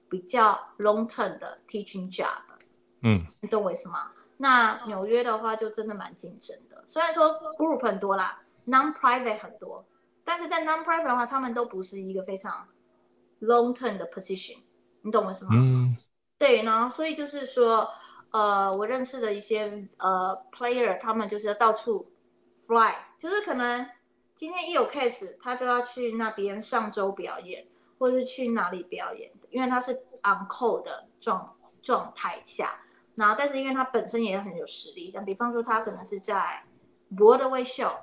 [0.09, 2.41] 比较 long term 的 teaching job。
[3.01, 4.11] 嗯，你懂我意思吗？
[4.37, 9.85] 那纽约的话就真的蛮竞争的，虽然说 group 很多啦，non-private 很多，
[10.25, 12.67] 但是在 non-private 的话，他们都不是一个非常
[13.39, 14.57] long-term 的 position，
[15.07, 15.51] 你懂我什么？
[15.53, 15.97] 嗯。
[16.37, 17.89] 对，然后所以就是说，
[18.31, 22.11] 呃，我认识的一些呃 player，他们就是要到处
[22.67, 23.89] fly，就是可能
[24.35, 27.65] 今天一有 case，他都要去那边上周表演，
[27.97, 32.81] 或是去哪里表演，因为他是 on call 的状状态下。
[33.15, 36.63] 然后，但是因为他本身也很有实力，像比方说他可能是在
[37.15, 37.93] Broadway show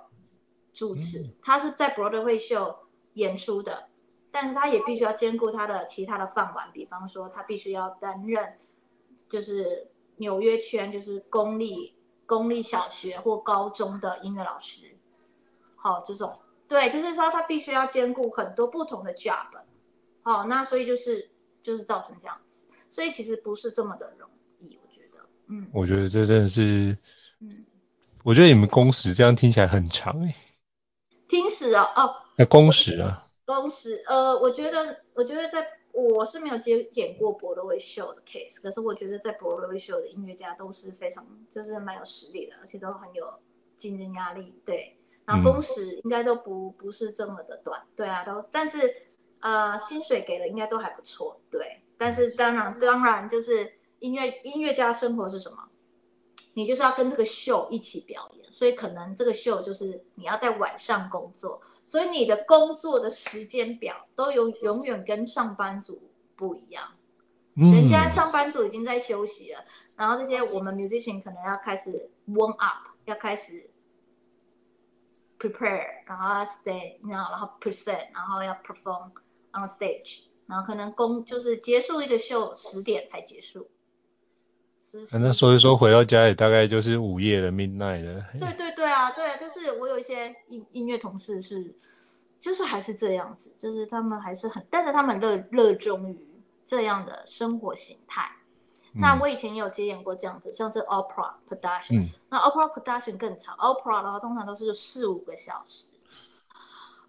[0.72, 2.78] 主持，嗯、他是在 Broadway show
[3.12, 3.86] 演出的，
[4.34, 8.54] 但是他也必须要兼顾他的其他的饭碗，比方说他必须要担任
[9.28, 11.94] 就是纽约圈就是公立
[12.26, 14.96] 公立小学或高中的音乐老师，
[15.76, 19.46] 好这种，对，就是说他必须要兼顾很多不同的 job，
[20.22, 21.30] 好，那所以就是
[21.62, 24.76] 就是造成这样子，所以其实不是这么的容易。
[24.82, 26.98] 我觉得嗯，我觉得这真的是，
[27.38, 27.64] 嗯，
[28.24, 30.34] 我觉得你们工时这样听起来很长哎。
[31.28, 33.20] 听时啊，哦，那工时啊？
[33.44, 43.34] 工时，呃，我觉得，我觉得在我是没有接剪过 Broadway show 的 case，可是我觉得在 Broadway show 的音乐家都是非常，就是蛮有实力的，而且都很有
[43.76, 44.96] 竞争压力，对。
[45.24, 48.94] 然后工时应该都不不是这么的短，对啊，都，但是
[49.40, 51.80] 呃，薪水给的应该都还不错，对。
[51.96, 53.72] 但是当然，当然就是。
[54.00, 55.70] 音乐音乐家生活是什么？
[56.52, 66.92] 你就是要跟这个秀一起表演，所以可能这个秀就是你要在晚上工作，所以你的工作的时间表都永永远跟上班族不一样。
[67.56, 69.64] 嗯，人家上班族已经在休息了，
[69.96, 73.70] 然后这些我们 musician 可能要开始 warm up，要开始
[75.38, 79.10] prepare，然后要 stay，然后然后 present，然后要 perform
[79.52, 83.68] on stage，然后可能工就是结束一个秀十点才结束。
[85.12, 88.24] 那所以说回到家里大概就是午夜的 midnight 了。
[88.38, 91.74] 对对对啊，对，就是我有一些音音乐同事是，
[92.38, 96.28] 就是还是这样子，就是他们还是很，但是他们热热衷于
[96.64, 98.30] 这样的生活形态。
[98.92, 105.86] 嗯、那我以前也有接演过这样子，像是 opera production，、嗯、那 opera production 更长，opera 的话通常都是四五个小时。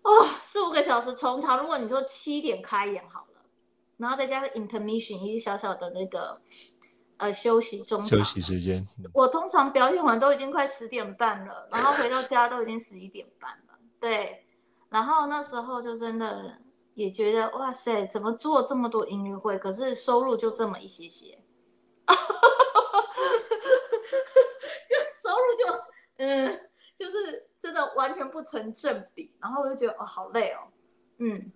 [0.02, 3.41] 哦，四五个小时从长，如果你说七点开演好了，
[3.98, 6.41] 然后再加上 intermission 一个小小的那个。
[7.17, 13.80] 呃，休息中休息时间，我通常表演完都已经快十点半了，然后回到家都已经十一点半了。
[14.01, 14.43] 对，
[14.89, 16.58] 然后那时候就真的
[16.93, 21.39] 也觉得哇塞，怎么做这么多音乐会，可是收入就这么一些些，
[24.89, 25.73] 就收入就
[26.17, 26.60] 嗯，
[26.99, 30.67] 就是真的完全不成正比，然后我就觉得哦好累哦，
[31.19, 31.49] 嗯，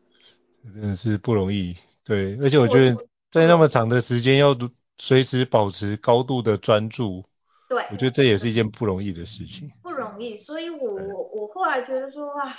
[0.64, 4.70] 真的是不容易，对，而且我觉得在那么长的时间要读。
[5.02, 7.24] 随时保持高度的专注，
[7.70, 9.72] 对，我觉得这也是一件不容易的事情。
[9.82, 12.54] 不容易，所以我我我后来觉得说啊，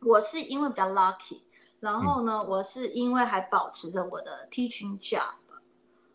[0.00, 1.42] 我是因为比较 lucky，
[1.80, 5.34] 然后呢，嗯、我是因为还保持着我的 teaching job，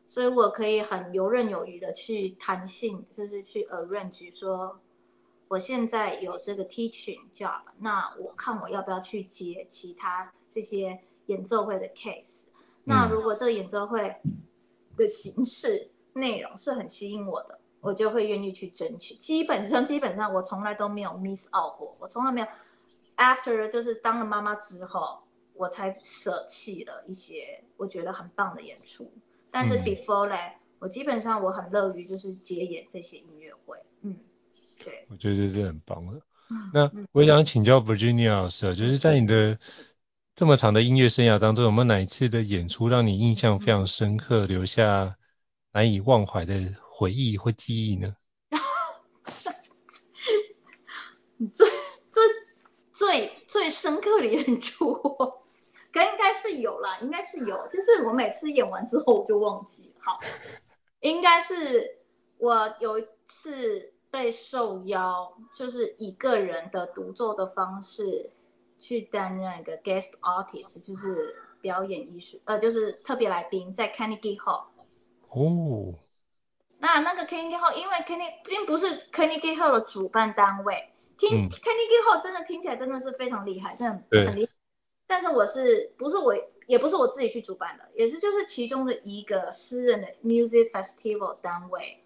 [0.10, 4.80] 所以我可以很游刃有余的去弹性，就是去 arrange 说，
[5.48, 14.15] 我现在有这个 teaching job，那我看我要不要去接其他这些演奏会的 case，嗯、那如果这个演奏会。
[15.02, 19.16] 的形式内容是很吸引我的，我就会愿意去争取。
[19.16, 22.48] 基本上，基本上我从来都没有 miss out 过，我从来没有
[23.18, 25.24] after 就是当了妈妈之后，
[25.56, 29.12] 我才舍弃了一些我觉得很棒的演出。
[29.50, 33.78] 但是 before 嘞，嗯、我基本上我很乐于就是接演这些音乐会。
[34.02, 34.16] 嗯，
[34.78, 35.08] 对。
[35.10, 36.22] 我觉得这是很棒的。
[36.74, 39.58] 那我想请教 Virginia 老师啊，就是在你的
[40.34, 45.17] 这么长的音乐生涯当中，有没有哪一次的演出让你印象非常深刻，留下
[45.72, 48.15] 难以忘怀的回忆或记忆呢？
[51.54, 51.70] 最
[52.12, 52.24] 最
[52.94, 55.00] 最最深刻的演出，
[55.91, 59.94] 该应该是有啦，应该是有，就是我每次演完之后我就忘记。
[60.00, 60.20] 好，
[61.02, 62.00] 应该是
[62.38, 68.32] 我有一次被受邀，就是以个人的独奏的方式。
[68.82, 74.65] 去担任一个 guest artist，就是表演艺术，呃，就是特别来宾，在 Carnegie Hall。
[75.30, 75.94] 哦。
[76.80, 84.52] 那那个 Carnegie Hall，因为 Carnegie 并不是 Carnegie Hall 的主办单位，听、嗯、Carnegie Hall 真的听起来真的是非常厉害，真的很厉害。
[85.06, 86.34] 但是我是不是我，
[86.65, 92.04] 也不是我自己去主办的，也是就是其中的一个私人的 music festival 单位，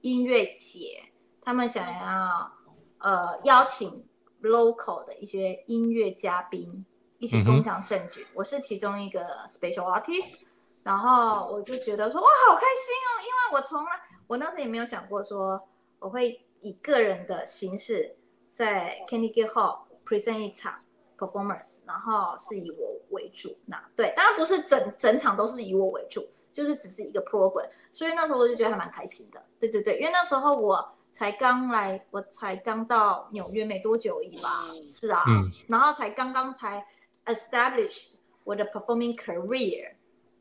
[0.00, 1.04] 音乐节，
[1.42, 2.50] 他们想要
[2.98, 4.08] 呃邀请。
[4.46, 6.84] Local 的一些音乐嘉宾
[7.18, 10.42] 一起共享盛举，嗯、我是其中一个 special artist，
[10.82, 13.90] 然后我就觉得说哇好开心哦，因为我从来
[14.26, 18.16] 我当时也没有想过说我会以个人的形式
[18.52, 20.80] 在 Candy Gate Hall present 一场
[21.16, 30.95] performance，然后是以我为主，那对，当然不是整整场都是以我为主，就是只是一个 program，所以那时候我就觉得还蛮开心的，对对对，因为那时候我。
[31.16, 36.86] 才刚来，我才刚到纽约没多久而已吧，是啊，嗯、然后才刚刚才
[37.24, 39.94] establish 我的 performing career，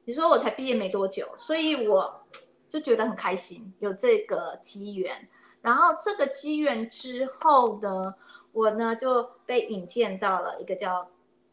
[0.03, 2.27] 你说我才毕业没多久，所以我
[2.67, 5.29] 就觉得很开心，有这个机缘。
[5.61, 8.15] 然后这个机缘之后呢，
[8.51, 11.09] 我呢就被引荐到了一个叫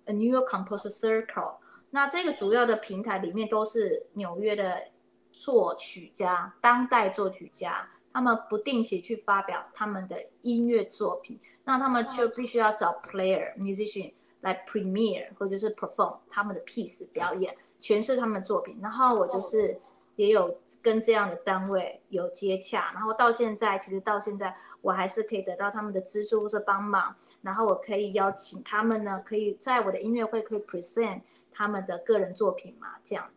[0.07, 1.59] A New York Composer Circle，
[1.91, 4.83] 那这个主要的平台里面都是纽约的
[5.31, 7.89] 作曲家，当代作曲家。
[8.13, 18.79] 他们不定期去发表他们的音乐作品，那他们就必须要找 player musician 来 premiere 或者是 perform 他们的 piece 表演，诠释他们的作品。
[18.83, 19.81] 然后我就是
[20.17, 33.31] 也有跟这样的单位有接洽，然后到现在其实到现在我还是可以得到他们的资助或者帮忙，然后我可以邀请他们呢，可以在我的音乐会可以 present 他们的个人作品嘛，这样。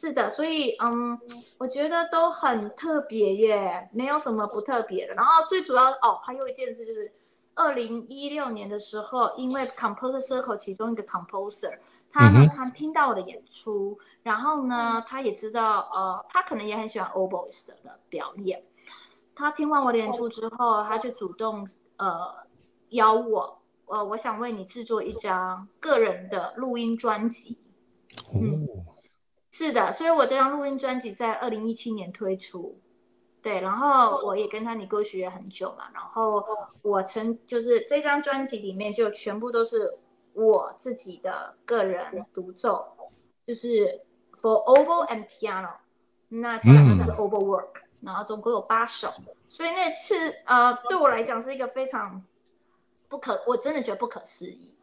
[0.00, 1.20] 是的，所以嗯，
[1.58, 5.12] 我觉得都很特别耶，没有什么不特别的。
[5.12, 7.12] 然后最主要哦，还有一件事就是，
[7.54, 11.80] 二零一六年的时候，因为 Composer Circle 其中一个 composer，
[12.10, 18.62] 他呢他听到我的演出，然后呢他也知道呃，他可能也很喜欢 oboist 的表演，
[19.34, 22.36] 他听完我的演出之后，他就主动呃
[22.88, 27.58] 邀我，呃我想为你制作一张个人的录音专辑，
[28.32, 28.66] 嗯。
[29.60, 32.80] 是的，所以我这张录音专辑在二零一七年推出。
[33.42, 36.42] 对，然后我也跟他 negotiate 很久嘛，然后
[36.80, 39.98] 我曾就是这张专辑里面就全部都是
[40.32, 42.96] 我自己的个人独奏，
[43.46, 44.00] 就是
[44.40, 45.74] for oboe and piano，
[46.30, 49.10] 那这两个是 oboe work，然后总共有八首，
[49.50, 52.24] 所以那次呃对我来讲是一个非常
[53.10, 54.74] 不可，我真的觉得不可思议，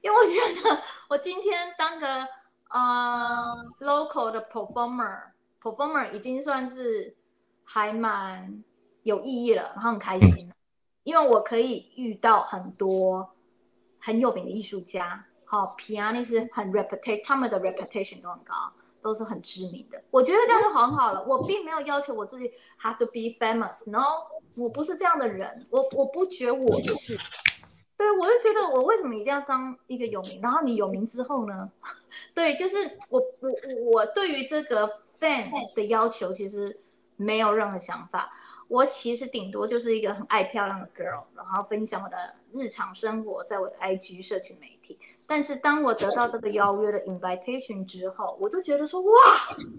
[0.00, 2.26] 因为我觉得我今天当个
[2.72, 7.16] 呃 local 的 performer，performer 已经算是。
[7.64, 8.64] 还蛮
[9.02, 10.52] 有意义了，然后很开心，嗯、
[11.04, 13.30] 因为我可以遇到很多
[14.00, 20.02] 很有名的艺术家，好，pianist 很 reputation，他们的 reputation 都很高，都是很知名的。
[20.10, 22.50] 我觉得这样就很好了，我并没有要求我自己
[22.82, 27.16] have to be famous，no，我不是这样的人，我我不觉得我是，
[28.02, 30.40] 对，我就觉得我为什么一定要当一个有名？
[30.42, 31.70] 然后你有名之后呢？
[32.34, 36.78] 对，就是我我我我对于这个 fan 的要求其实。
[37.16, 38.32] 没有任何想法，
[38.66, 44.98] 我其实顶多就是一个很爱漂亮的 girl，然后分享我的日常生活在我的 IG 社群媒体。
[45.26, 49.12] 但是当我得到这个邀约的 invitation 之后，我就觉得说，哇，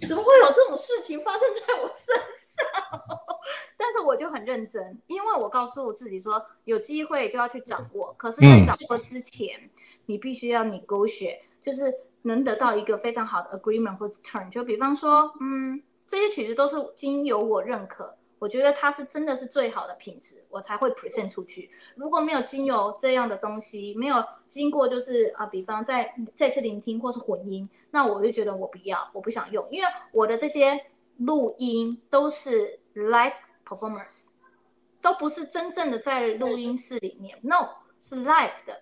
[0.08, 2.43] 怎么会有这种事情发生在我身上？
[3.78, 8.14] 但是我就很认真，因为我告诉我自己说，有机会就要去掌握。
[8.18, 9.70] 可是，在掌握之前，
[10.06, 14.50] 你必须要 negotiate，就是能得到一个非常好的 agreement 或者 turn。
[14.50, 15.82] 就比方说，嗯。
[16.06, 21.72] 这些曲子都是经由我认可，我觉得它是真的是最好的品质，我才会 present 出去。
[21.96, 30.86] 如果没有经由这样的东西，没有经过就是啊，比方再再次聆听或是混音，那我就觉得我不要，我不想用，因为我的这些
[31.18, 33.34] 录音都是 live
[33.66, 34.26] performance，
[35.02, 37.70] 都不是真正的在录音室里面，no
[38.02, 38.82] 是 live 的，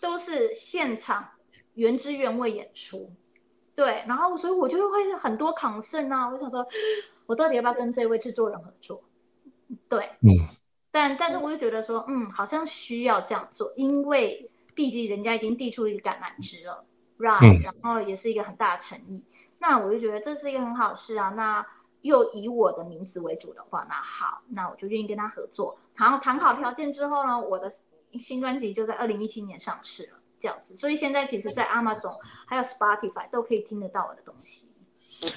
[0.00, 1.30] 都是现场
[1.74, 3.12] 原汁原味演出。
[3.74, 6.66] 对，然后所以我就会很多 concern 啊，我想说，
[7.24, 9.02] 我到底要不要跟这位制作人合作？
[9.88, 10.46] 对，嗯，
[10.90, 16.84] 但但是我就觉得说，嗯，好像需要这样做，因为毕竟人家已经递出一个橄榄枝了
[17.18, 19.24] ，right，嗯，然后也是一个很大的诚意，
[19.62, 21.64] 那我就觉得这是一个很好事啊，那
[22.02, 27.72] 又以我的名字为主的话，那好，那我就愿意跟他合作，然后谈好条件之后呢，我的
[28.18, 30.18] 新专辑就在二零一七年上市了。
[30.42, 32.12] 这样子，所以现在其实，在 Amazon
[32.48, 34.72] 还有 Spotify 都可以听得到我的东西。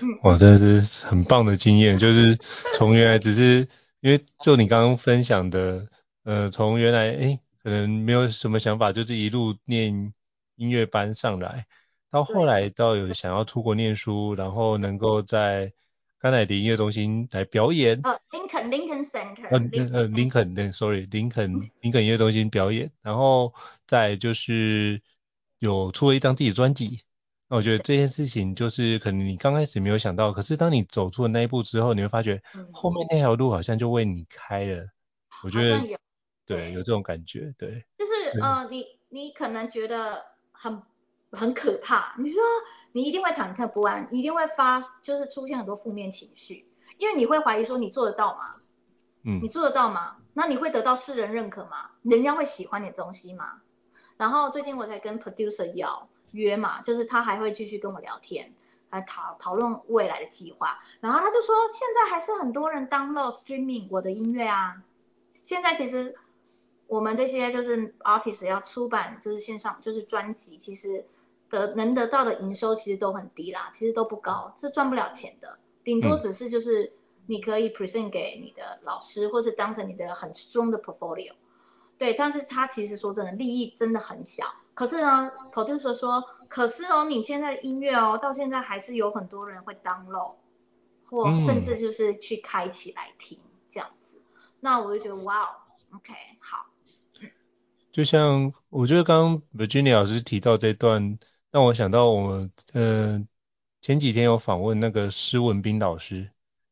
[0.02, 2.40] 嗯，哇，真的是很棒的经验，就是
[2.74, 3.68] 从原来只是
[4.00, 5.88] 因为就你刚刚分享的，
[6.24, 10.12] 呃，从原来诶可能没有什么想法，就是一路念
[10.56, 11.68] 音乐班上来，
[12.12, 15.74] 到后来到有想要出国念书，然后能够在
[16.20, 18.00] 甘乃迪音乐中心来表演。
[18.04, 19.48] 呃，Lincoln Lincoln Center。
[19.50, 21.52] 呃呃，Lincoln 对，sorry，林肯
[21.82, 23.54] 林肯音乐中心表演，然后。
[23.88, 25.00] 再就是
[25.60, 27.02] 有出了一张自己的专辑，
[27.48, 32.42] 那我觉得这件事情就是可能你刚开始没有想到，可是当你走出了那一步之后，你会发觉
[32.74, 34.78] 后面那条路好像就为你开了。
[34.78, 34.90] 嗯、
[35.44, 35.96] 我觉得有
[36.48, 37.86] 对，有这种感觉，对。
[37.96, 40.20] 就是呃，你你可能觉得
[40.52, 40.82] 很
[41.36, 42.42] 很可怕，你说
[42.92, 46.66] 你一定会忐忑不安，你一定会发就是出现很多负面情绪，
[46.98, 48.56] 因为你会怀疑说你做得到吗？
[49.24, 50.18] 嗯，你做得到吗？
[50.34, 51.92] 那你会得到世人认可吗？
[52.04, 53.62] 人家会喜欢你的东西吗？
[54.18, 58.54] 然后最近我才跟 producer 要约嘛，就是他还会继续跟我聊天，
[58.92, 60.80] 来讨讨论未来的计划。
[61.00, 64.84] 然后他就说，现在还是很多人 download streaming 我的音乐啊。
[65.44, 66.16] 现在其实
[66.88, 71.06] 我们这些就是 artist 要出版就是线上就是专辑，其实
[71.50, 75.58] 得能得到的营收其实都很低啦，其实都不高，是赚不了钱的。
[75.84, 76.94] 顶多只是就是
[77.28, 81.34] 你可以 present 给你的老师，或是当成你的很 strong 的 portfolio。
[81.98, 84.46] 对，但是他其实说真的，利益真的很小。
[84.74, 90.34] 可是呢，producer 说，可是哦，你现在的音乐哦，到现在还是有很多人会 download，
[91.10, 94.22] 或甚至就是去开起来听、嗯、这样子。
[94.60, 95.48] 那我就觉得，哇哦
[95.96, 96.66] ，OK，好。
[97.94, 101.18] 就像我觉得刚刚 Virginia 老师提到这段，
[101.56, 103.26] 让我想到我们呃
[103.80, 106.30] 前几天有访问那个施文斌老师，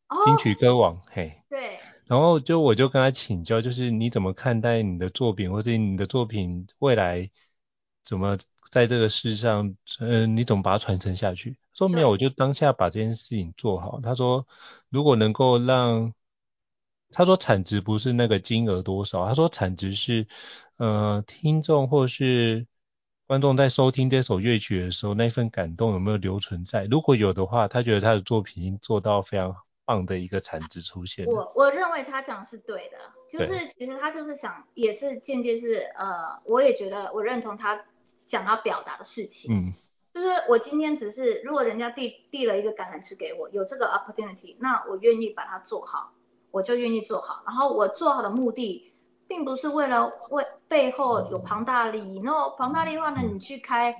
[0.09, 1.41] 哦、金曲歌王，嘿。
[1.49, 1.79] 对。
[2.03, 7.31] 然后就我就跟他请教，就是你怎么看待你的作品，或者你的作品未来
[8.03, 8.37] 怎么
[8.71, 11.57] 在这个世上，嗯、呃，你怎么把它传承下去？
[11.73, 14.01] 说没有，我就当下把这件事情做好。
[14.01, 14.45] 他说，
[14.89, 16.13] 如果能够让，
[17.09, 20.27] 他说产值不是那个金额多少，他说产值是，
[20.75, 22.67] 呃，听众或是
[23.25, 26.85] 观众在收听这首乐曲的时候，那份感动有没有留存在？
[26.85, 29.55] 如果有的话，他觉得他的作品做到非常。
[29.85, 31.25] 棒的一个产值出现。
[31.25, 32.97] 我我认为他讲是对的，
[33.29, 39.53] 就是其实他就是想，也是间接是呃，我也觉得我认同他想要表达的事情。
[39.53, 39.73] 嗯。
[40.13, 46.13] 就是我今天只是，如果人家递递了一个橄榄枝给我，有这个 opportunity，那我愿意把它做好，
[46.51, 47.43] 我就愿意做好。
[47.45, 48.92] 然后我做好的目的，
[49.27, 52.19] 并不是为了为背后有庞大利益。
[52.19, 53.95] 那庞大利益的话呢，你去开，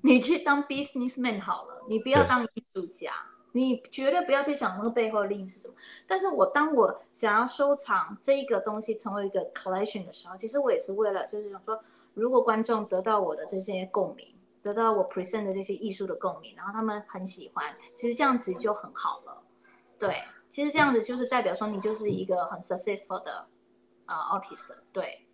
[0.00, 3.12] 你去当 businessman 好了，你不要当艺术家，
[3.52, 5.74] 你绝对不要去想那个背后的利益是什么。
[6.06, 11.82] 但是我当我想要收藏这一个东西成为一个 collection 的时候，其实我也是为了就是想说，
[12.14, 14.26] 如果观众得到我的这些共鸣。
[14.62, 19.42] 得到我 present 的这些艺术的共鸣，然后他们很喜欢，其实这样子就很好了。
[19.98, 23.48] 对，其实这样子就是代表说你就是一个很 successful 的
[24.12, 24.66] 呃 artist。
[24.92, 25.26] 对，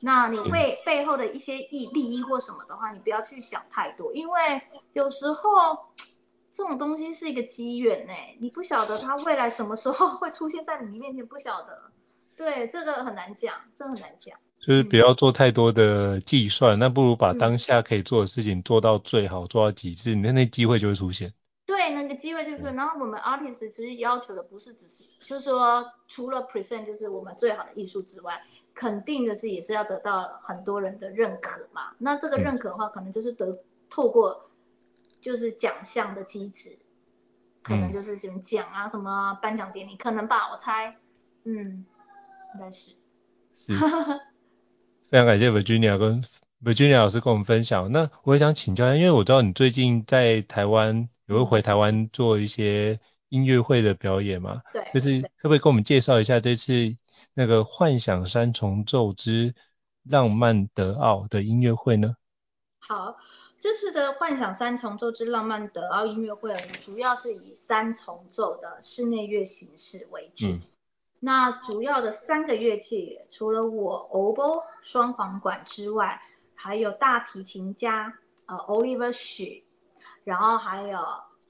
[0.00, 4.62] 那你会背后的一些益利益或什么的话，你不要去想太多，因为
[4.92, 5.40] 有时候
[6.52, 11.90] 这种东西是一个机缘呢，你不晓得它未来什么时候 会出现在你面前，不晓得。
[12.36, 14.38] 对，这个很难讲，这个很难讲。
[14.60, 21.34] 就是不要做太多的计算，嗯、那不如把当下可以做的事情做到最好，嗯、做到极致，那那机会就会出现。
[22.14, 28.42] 机会就是，然后我们 artist 其实要求的不是只是，就是说除了 present 就是我们最好的艺术之外，
[28.74, 31.92] 肯定的是也是要得到很多人的认可嘛。
[31.98, 33.58] 那这个认可的话，可能就是得
[33.90, 34.50] 透过
[35.20, 36.78] 就是奖项的机制，
[37.62, 40.96] 可能就是什么奖啊，什么颁奖典礼，可能吧，我猜，
[41.44, 41.84] 嗯，
[42.54, 42.92] 应该是。
[43.54, 43.72] 是
[45.10, 46.24] 非常感谢 Virginia 跟
[46.64, 47.92] Virginia 老师跟我们分享。
[47.92, 52.98] 那我也想请教一下，因为我知道你最近在台湾也会回台湾做一些
[53.28, 54.62] 音乐会的表演嘛？
[54.72, 54.84] 对。
[54.92, 56.72] 就是可不可以跟我们介绍一下这次
[57.34, 59.54] 那个幻想三重奏之
[60.04, 62.16] 浪漫德奥的音乐会呢？
[62.80, 63.16] 好，
[63.60, 70.46] 这次的幻想三重奏之浪漫德奥音乐会主要是以三重奏的室内乐形式为主。
[70.46, 70.60] 嗯
[71.24, 76.20] 那主要的三个乐器，除了我 oboe 双簧管之外，
[76.56, 79.62] 还有大提琴家呃 Oliver Xu，
[80.24, 80.98] 然后还有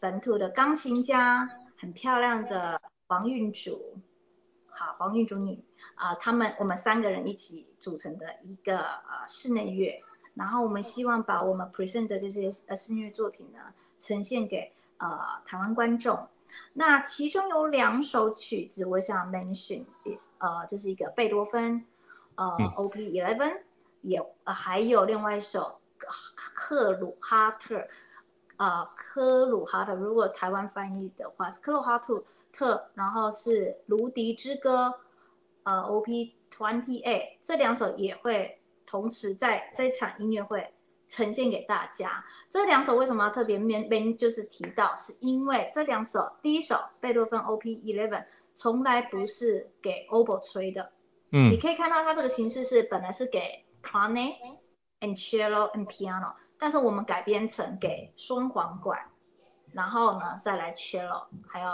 [0.00, 1.48] 本土的钢琴家，
[1.78, 3.98] 很漂亮的黄韵竹，
[4.70, 5.64] 好黄韵竹女
[5.94, 10.02] 啊、呃，他们我们三个人一起组成的一个呃室内乐，
[10.34, 13.58] 然后我们希望把我们 present 的这些呃室内乐作品呢，
[13.98, 16.28] 呈现给呃台湾观众。
[16.74, 21.84] 那其中有两首曲子，我想 mention is 呃，就是一个贝多芬
[22.34, 22.44] 呃
[22.76, 22.94] Op.
[22.94, 23.60] Eleven，
[24.02, 27.86] 也呃还有另外一首克鲁哈特
[28.62, 34.94] 呃科鲁哈特，如果台湾翻译的话是科鲁哈特特，然后是芦笛之歌
[35.64, 36.06] 呃 Op.
[36.50, 40.72] Twenty A 这两首也会同时在这场音乐会。
[41.08, 47.60] 呈现给大家，这两首为什么要特别面面就是提到，是因为这两首，第一首贝多芬 Op.
[47.60, 50.90] Eleven 从来不是给 oboe 吹的，
[51.30, 54.36] 嗯，你可以看到它这个形式是本来是给 clarinet
[55.00, 56.32] and cello and piano，
[56.62, 59.00] 但是我们改编成给双簧管，
[59.72, 61.68] 然后呢再来 cello 还有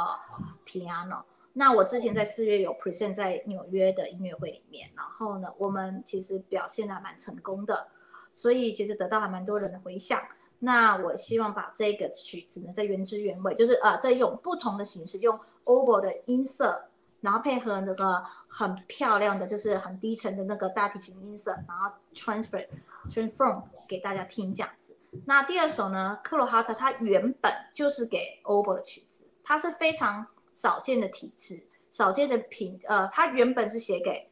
[0.64, 1.24] piano。
[1.53, 7.89] 那我之前在四月有 present 在纽约的音乐会里面，然后呢我们其实表现的还蛮成功的。
[8.32, 10.22] 所以其实得到还蛮多人的回响。
[10.59, 16.88] 那我希望把这个曲子呢，再原汁原味，就是呃，再用不同的形式，用 oboe 的音色，
[17.21, 22.66] 然后配合那个很漂亮的，就是很低沉的那个大提琴音色，然后 transfer
[23.11, 24.97] transform 给大家听这样子。
[25.25, 34.31] 那第二首呢，克罗哈特它原本就是给 oboe 的曲子，它是非常少见的体制，少见的品，呃，它原本是写给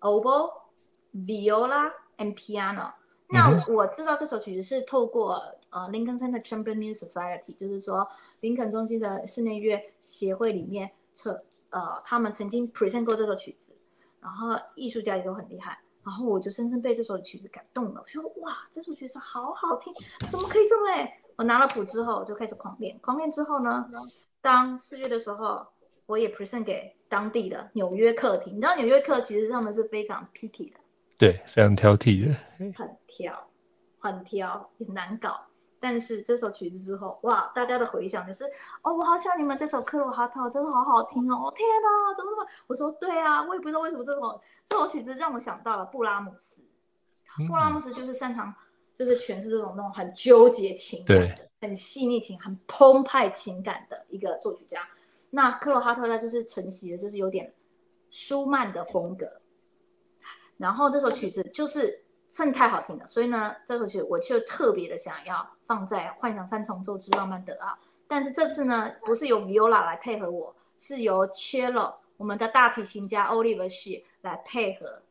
[0.00, 0.52] oboe、
[1.12, 2.92] viola and piano。
[3.28, 8.08] 那我知道这首曲子是透过呃 Lincoln Center Chamber Music Society，就是说
[8.40, 11.42] 林肯中心的室内乐协会里面，测
[11.72, 13.76] 呃他们曾经 present 过这首曲子，
[14.20, 19.92] 然后艺术家也都很厉害，然后我就深深被这首曲子感动了，我说哇这首曲子好好听，
[20.30, 21.18] 怎么可以这么哎？
[21.36, 23.90] 我拿了谱之后就开始狂练，狂练之后呢，
[24.40, 25.66] 当四月的时候
[26.06, 30.78] 我也 present 给当地的纽约客厅，你知道纽约客其实他们是非常 picky 的。
[31.18, 32.34] 对，非常挑剔的。
[32.76, 33.48] 很挑，
[33.98, 35.40] 很挑，也难搞。
[35.82, 38.44] 但是这首曲子之后，哇，大家的回响就是，
[38.82, 41.52] 哦，我好喜欢你们这首《克罗哈特》，真的好好听哦！
[41.56, 42.46] 天哪，怎么怎么……
[42.68, 46.62] 我说对啊，我也不知道为什么这首这首曲子让我想到了布拉姆斯。
[47.48, 48.54] 布拉姆斯就是擅长，
[48.96, 54.88] 就是诠释这种那种很纠结情感的、很细腻情、很澎湃情感的一个作曲家。
[55.30, 57.54] 那克罗哈特他就是承袭的，就是有点
[58.08, 59.40] 舒曼的风格。
[60.58, 62.01] 然后这首曲子就是
[62.32, 67.68] 趁太好听了，所以呢，这首曲我就特别的想要放在《幻想三重奏之浪漫德奥》。
[68.08, 75.02] 但是这次呢，不是由 Viola 来配合我，是由 Cello 我们的大提琴家 Oliver Xu 来配合。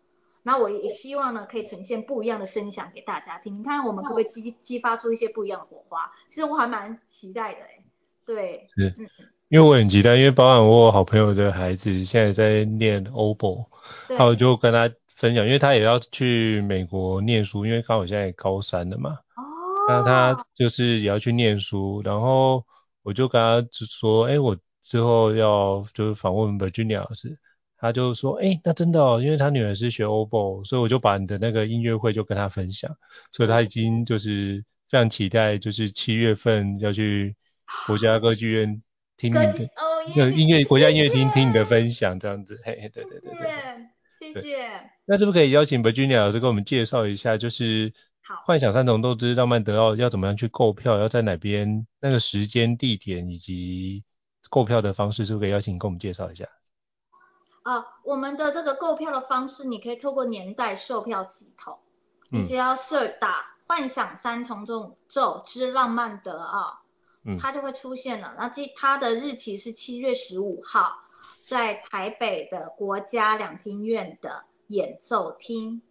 [0.44, 3.60] 那我也希望呢，可以呈现不一样的声响给大家听。
[3.60, 6.12] 你看我们可不可以激激发出一些不一样的火花？
[6.30, 7.84] 其实我还蛮期待的哎。
[8.26, 9.08] 对，是，嗯，
[9.50, 13.66] 因为我很期待，因为包含我好朋友的孩子现在在念 OBO，
[14.08, 14.90] 然后我就跟他
[15.22, 19.12] 分享，因为他也要去美国念书，因为刚好现在也高三了嘛。
[19.36, 19.44] 哦。
[19.88, 22.66] 那他就是也要去念书，然后
[23.04, 27.38] 我就跟他就说，哎，我之后要就是访问 Virginia 老师。
[27.78, 32.96] 他就说，哎、欸，那真的哦，因为他女儿是学 oboe，所以我就把你的那个音乐会就跟他分享，
[33.32, 37.36] 所以他已经就是非常期待，就是七月份要去
[37.88, 38.82] 国家歌剧院
[39.18, 39.70] 听你的
[40.16, 43.52] 那音乐国家音乐厅听你的分享，这样子，嘿嘿，对对对对，
[44.22, 44.92] 谢谢。
[45.06, 47.92] 那是不是可以邀请 Virginia 老师给我们介绍一下，就是
[48.46, 54.04] 幻想三重奏之浪漫德奥要怎么样去购票，要在哪边，那个时间、地点以及
[54.52, 56.46] 购票的方式，是不是可以邀请你跟我们介绍一下？
[57.64, 61.80] 啊、呃，我们的这个购票的方式，你可以透过年代售票系统，
[62.30, 64.68] 你只要设打“幻想三重
[65.08, 66.82] 奏之浪漫德奥”，
[67.26, 68.36] 嗯，它就会出现了。
[68.38, 71.00] 那这它的日期是七月十五号，
[71.52, 75.82] 在台北的国家两厅院的演奏厅。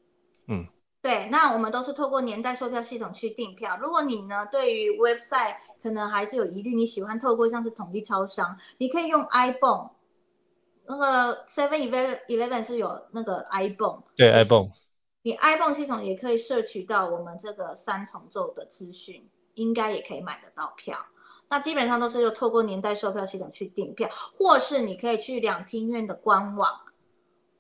[0.49, 0.67] 嗯，
[1.03, 3.77] 对，那我们都是透过年代售票系统去订票。
[3.79, 9.91] 如果你呢对于 website 可能还是有疑虑，你喜欢透过像是统一超商，你可以用 iPhone，。
[10.87, 11.91] 那个 Seven
[12.27, 14.71] Eleven 是有那个 iPhone 对 iPhone
[15.23, 21.05] 你 iPhone 系统也可以摄取到我们这个三重奏的资讯，应该也可以买得到票。
[21.51, 26.81] 那基本上都是要透过年代售票系统去订票，或是你可以去两厅院的官网，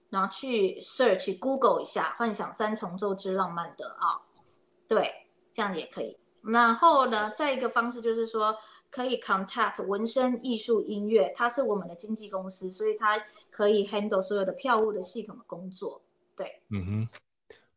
[0.08, 4.16] 然后去 search Google 一下《幻想三重奏之浪漫的》啊》，
[4.88, 5.12] 对，
[5.52, 6.16] 这样也可以。
[6.42, 8.56] 然后呢，再一个方式就是说。
[8.92, 13.22] 可以 contact 闻声艺术音乐，它是我们的经纪公司，所以它
[13.52, 16.02] 可以 handle 所有的票务的系统的工作。
[16.36, 17.08] 对，嗯哼，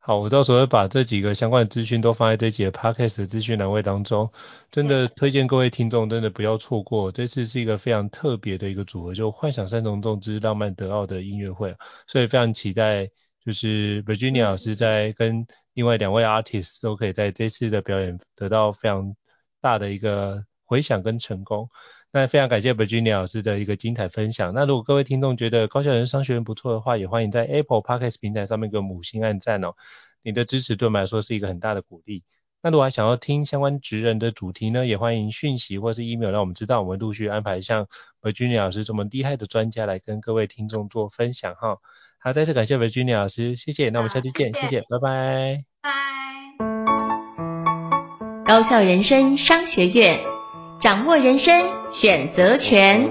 [0.05, 4.29] 好，我到时候会把这几个相关的资讯都放在这集的 podcast 的资讯栏位当中，
[4.69, 11.73] 真的推荐各位听众真的不要错过，这次是一个非常特别的一个组合，就幻想三重奏之浪漫德奥的音乐会，
[12.05, 13.09] 所以非常期待，
[13.45, 19.15] 就是 Virginia 老师在跟另外两位 artist 都可以在这次的表演得到非常
[19.61, 20.43] 大的一个。
[20.65, 21.69] 回响跟成功，
[22.15, 24.53] 那非常感谢 Virginia 老师的一个精彩分享。
[24.53, 29.73] 那如果各位听众觉得高校人生商学院不错的话，也欢迎在 Apple Podcast 平台上面给我们五星按赞哦。
[30.21, 32.23] 你的支持对我们来说是一个很大的鼓励。
[32.61, 37.87] 那如果还想要听相关职人的主题呢，也欢迎讯息或是 email 让我们知道，我们陆续安排像
[38.21, 41.79] Virginia 老师这么厉害的专家来跟各位听众做分享哈。
[42.19, 43.89] 好，再次感谢 Virginia 老师，谢谢。
[43.89, 45.63] 那我们下期见，谢谢，谢谢，拜拜。
[45.81, 45.91] 拜。
[48.45, 50.19] 高校人生商学院。
[50.81, 53.07] 掌握人生选择权。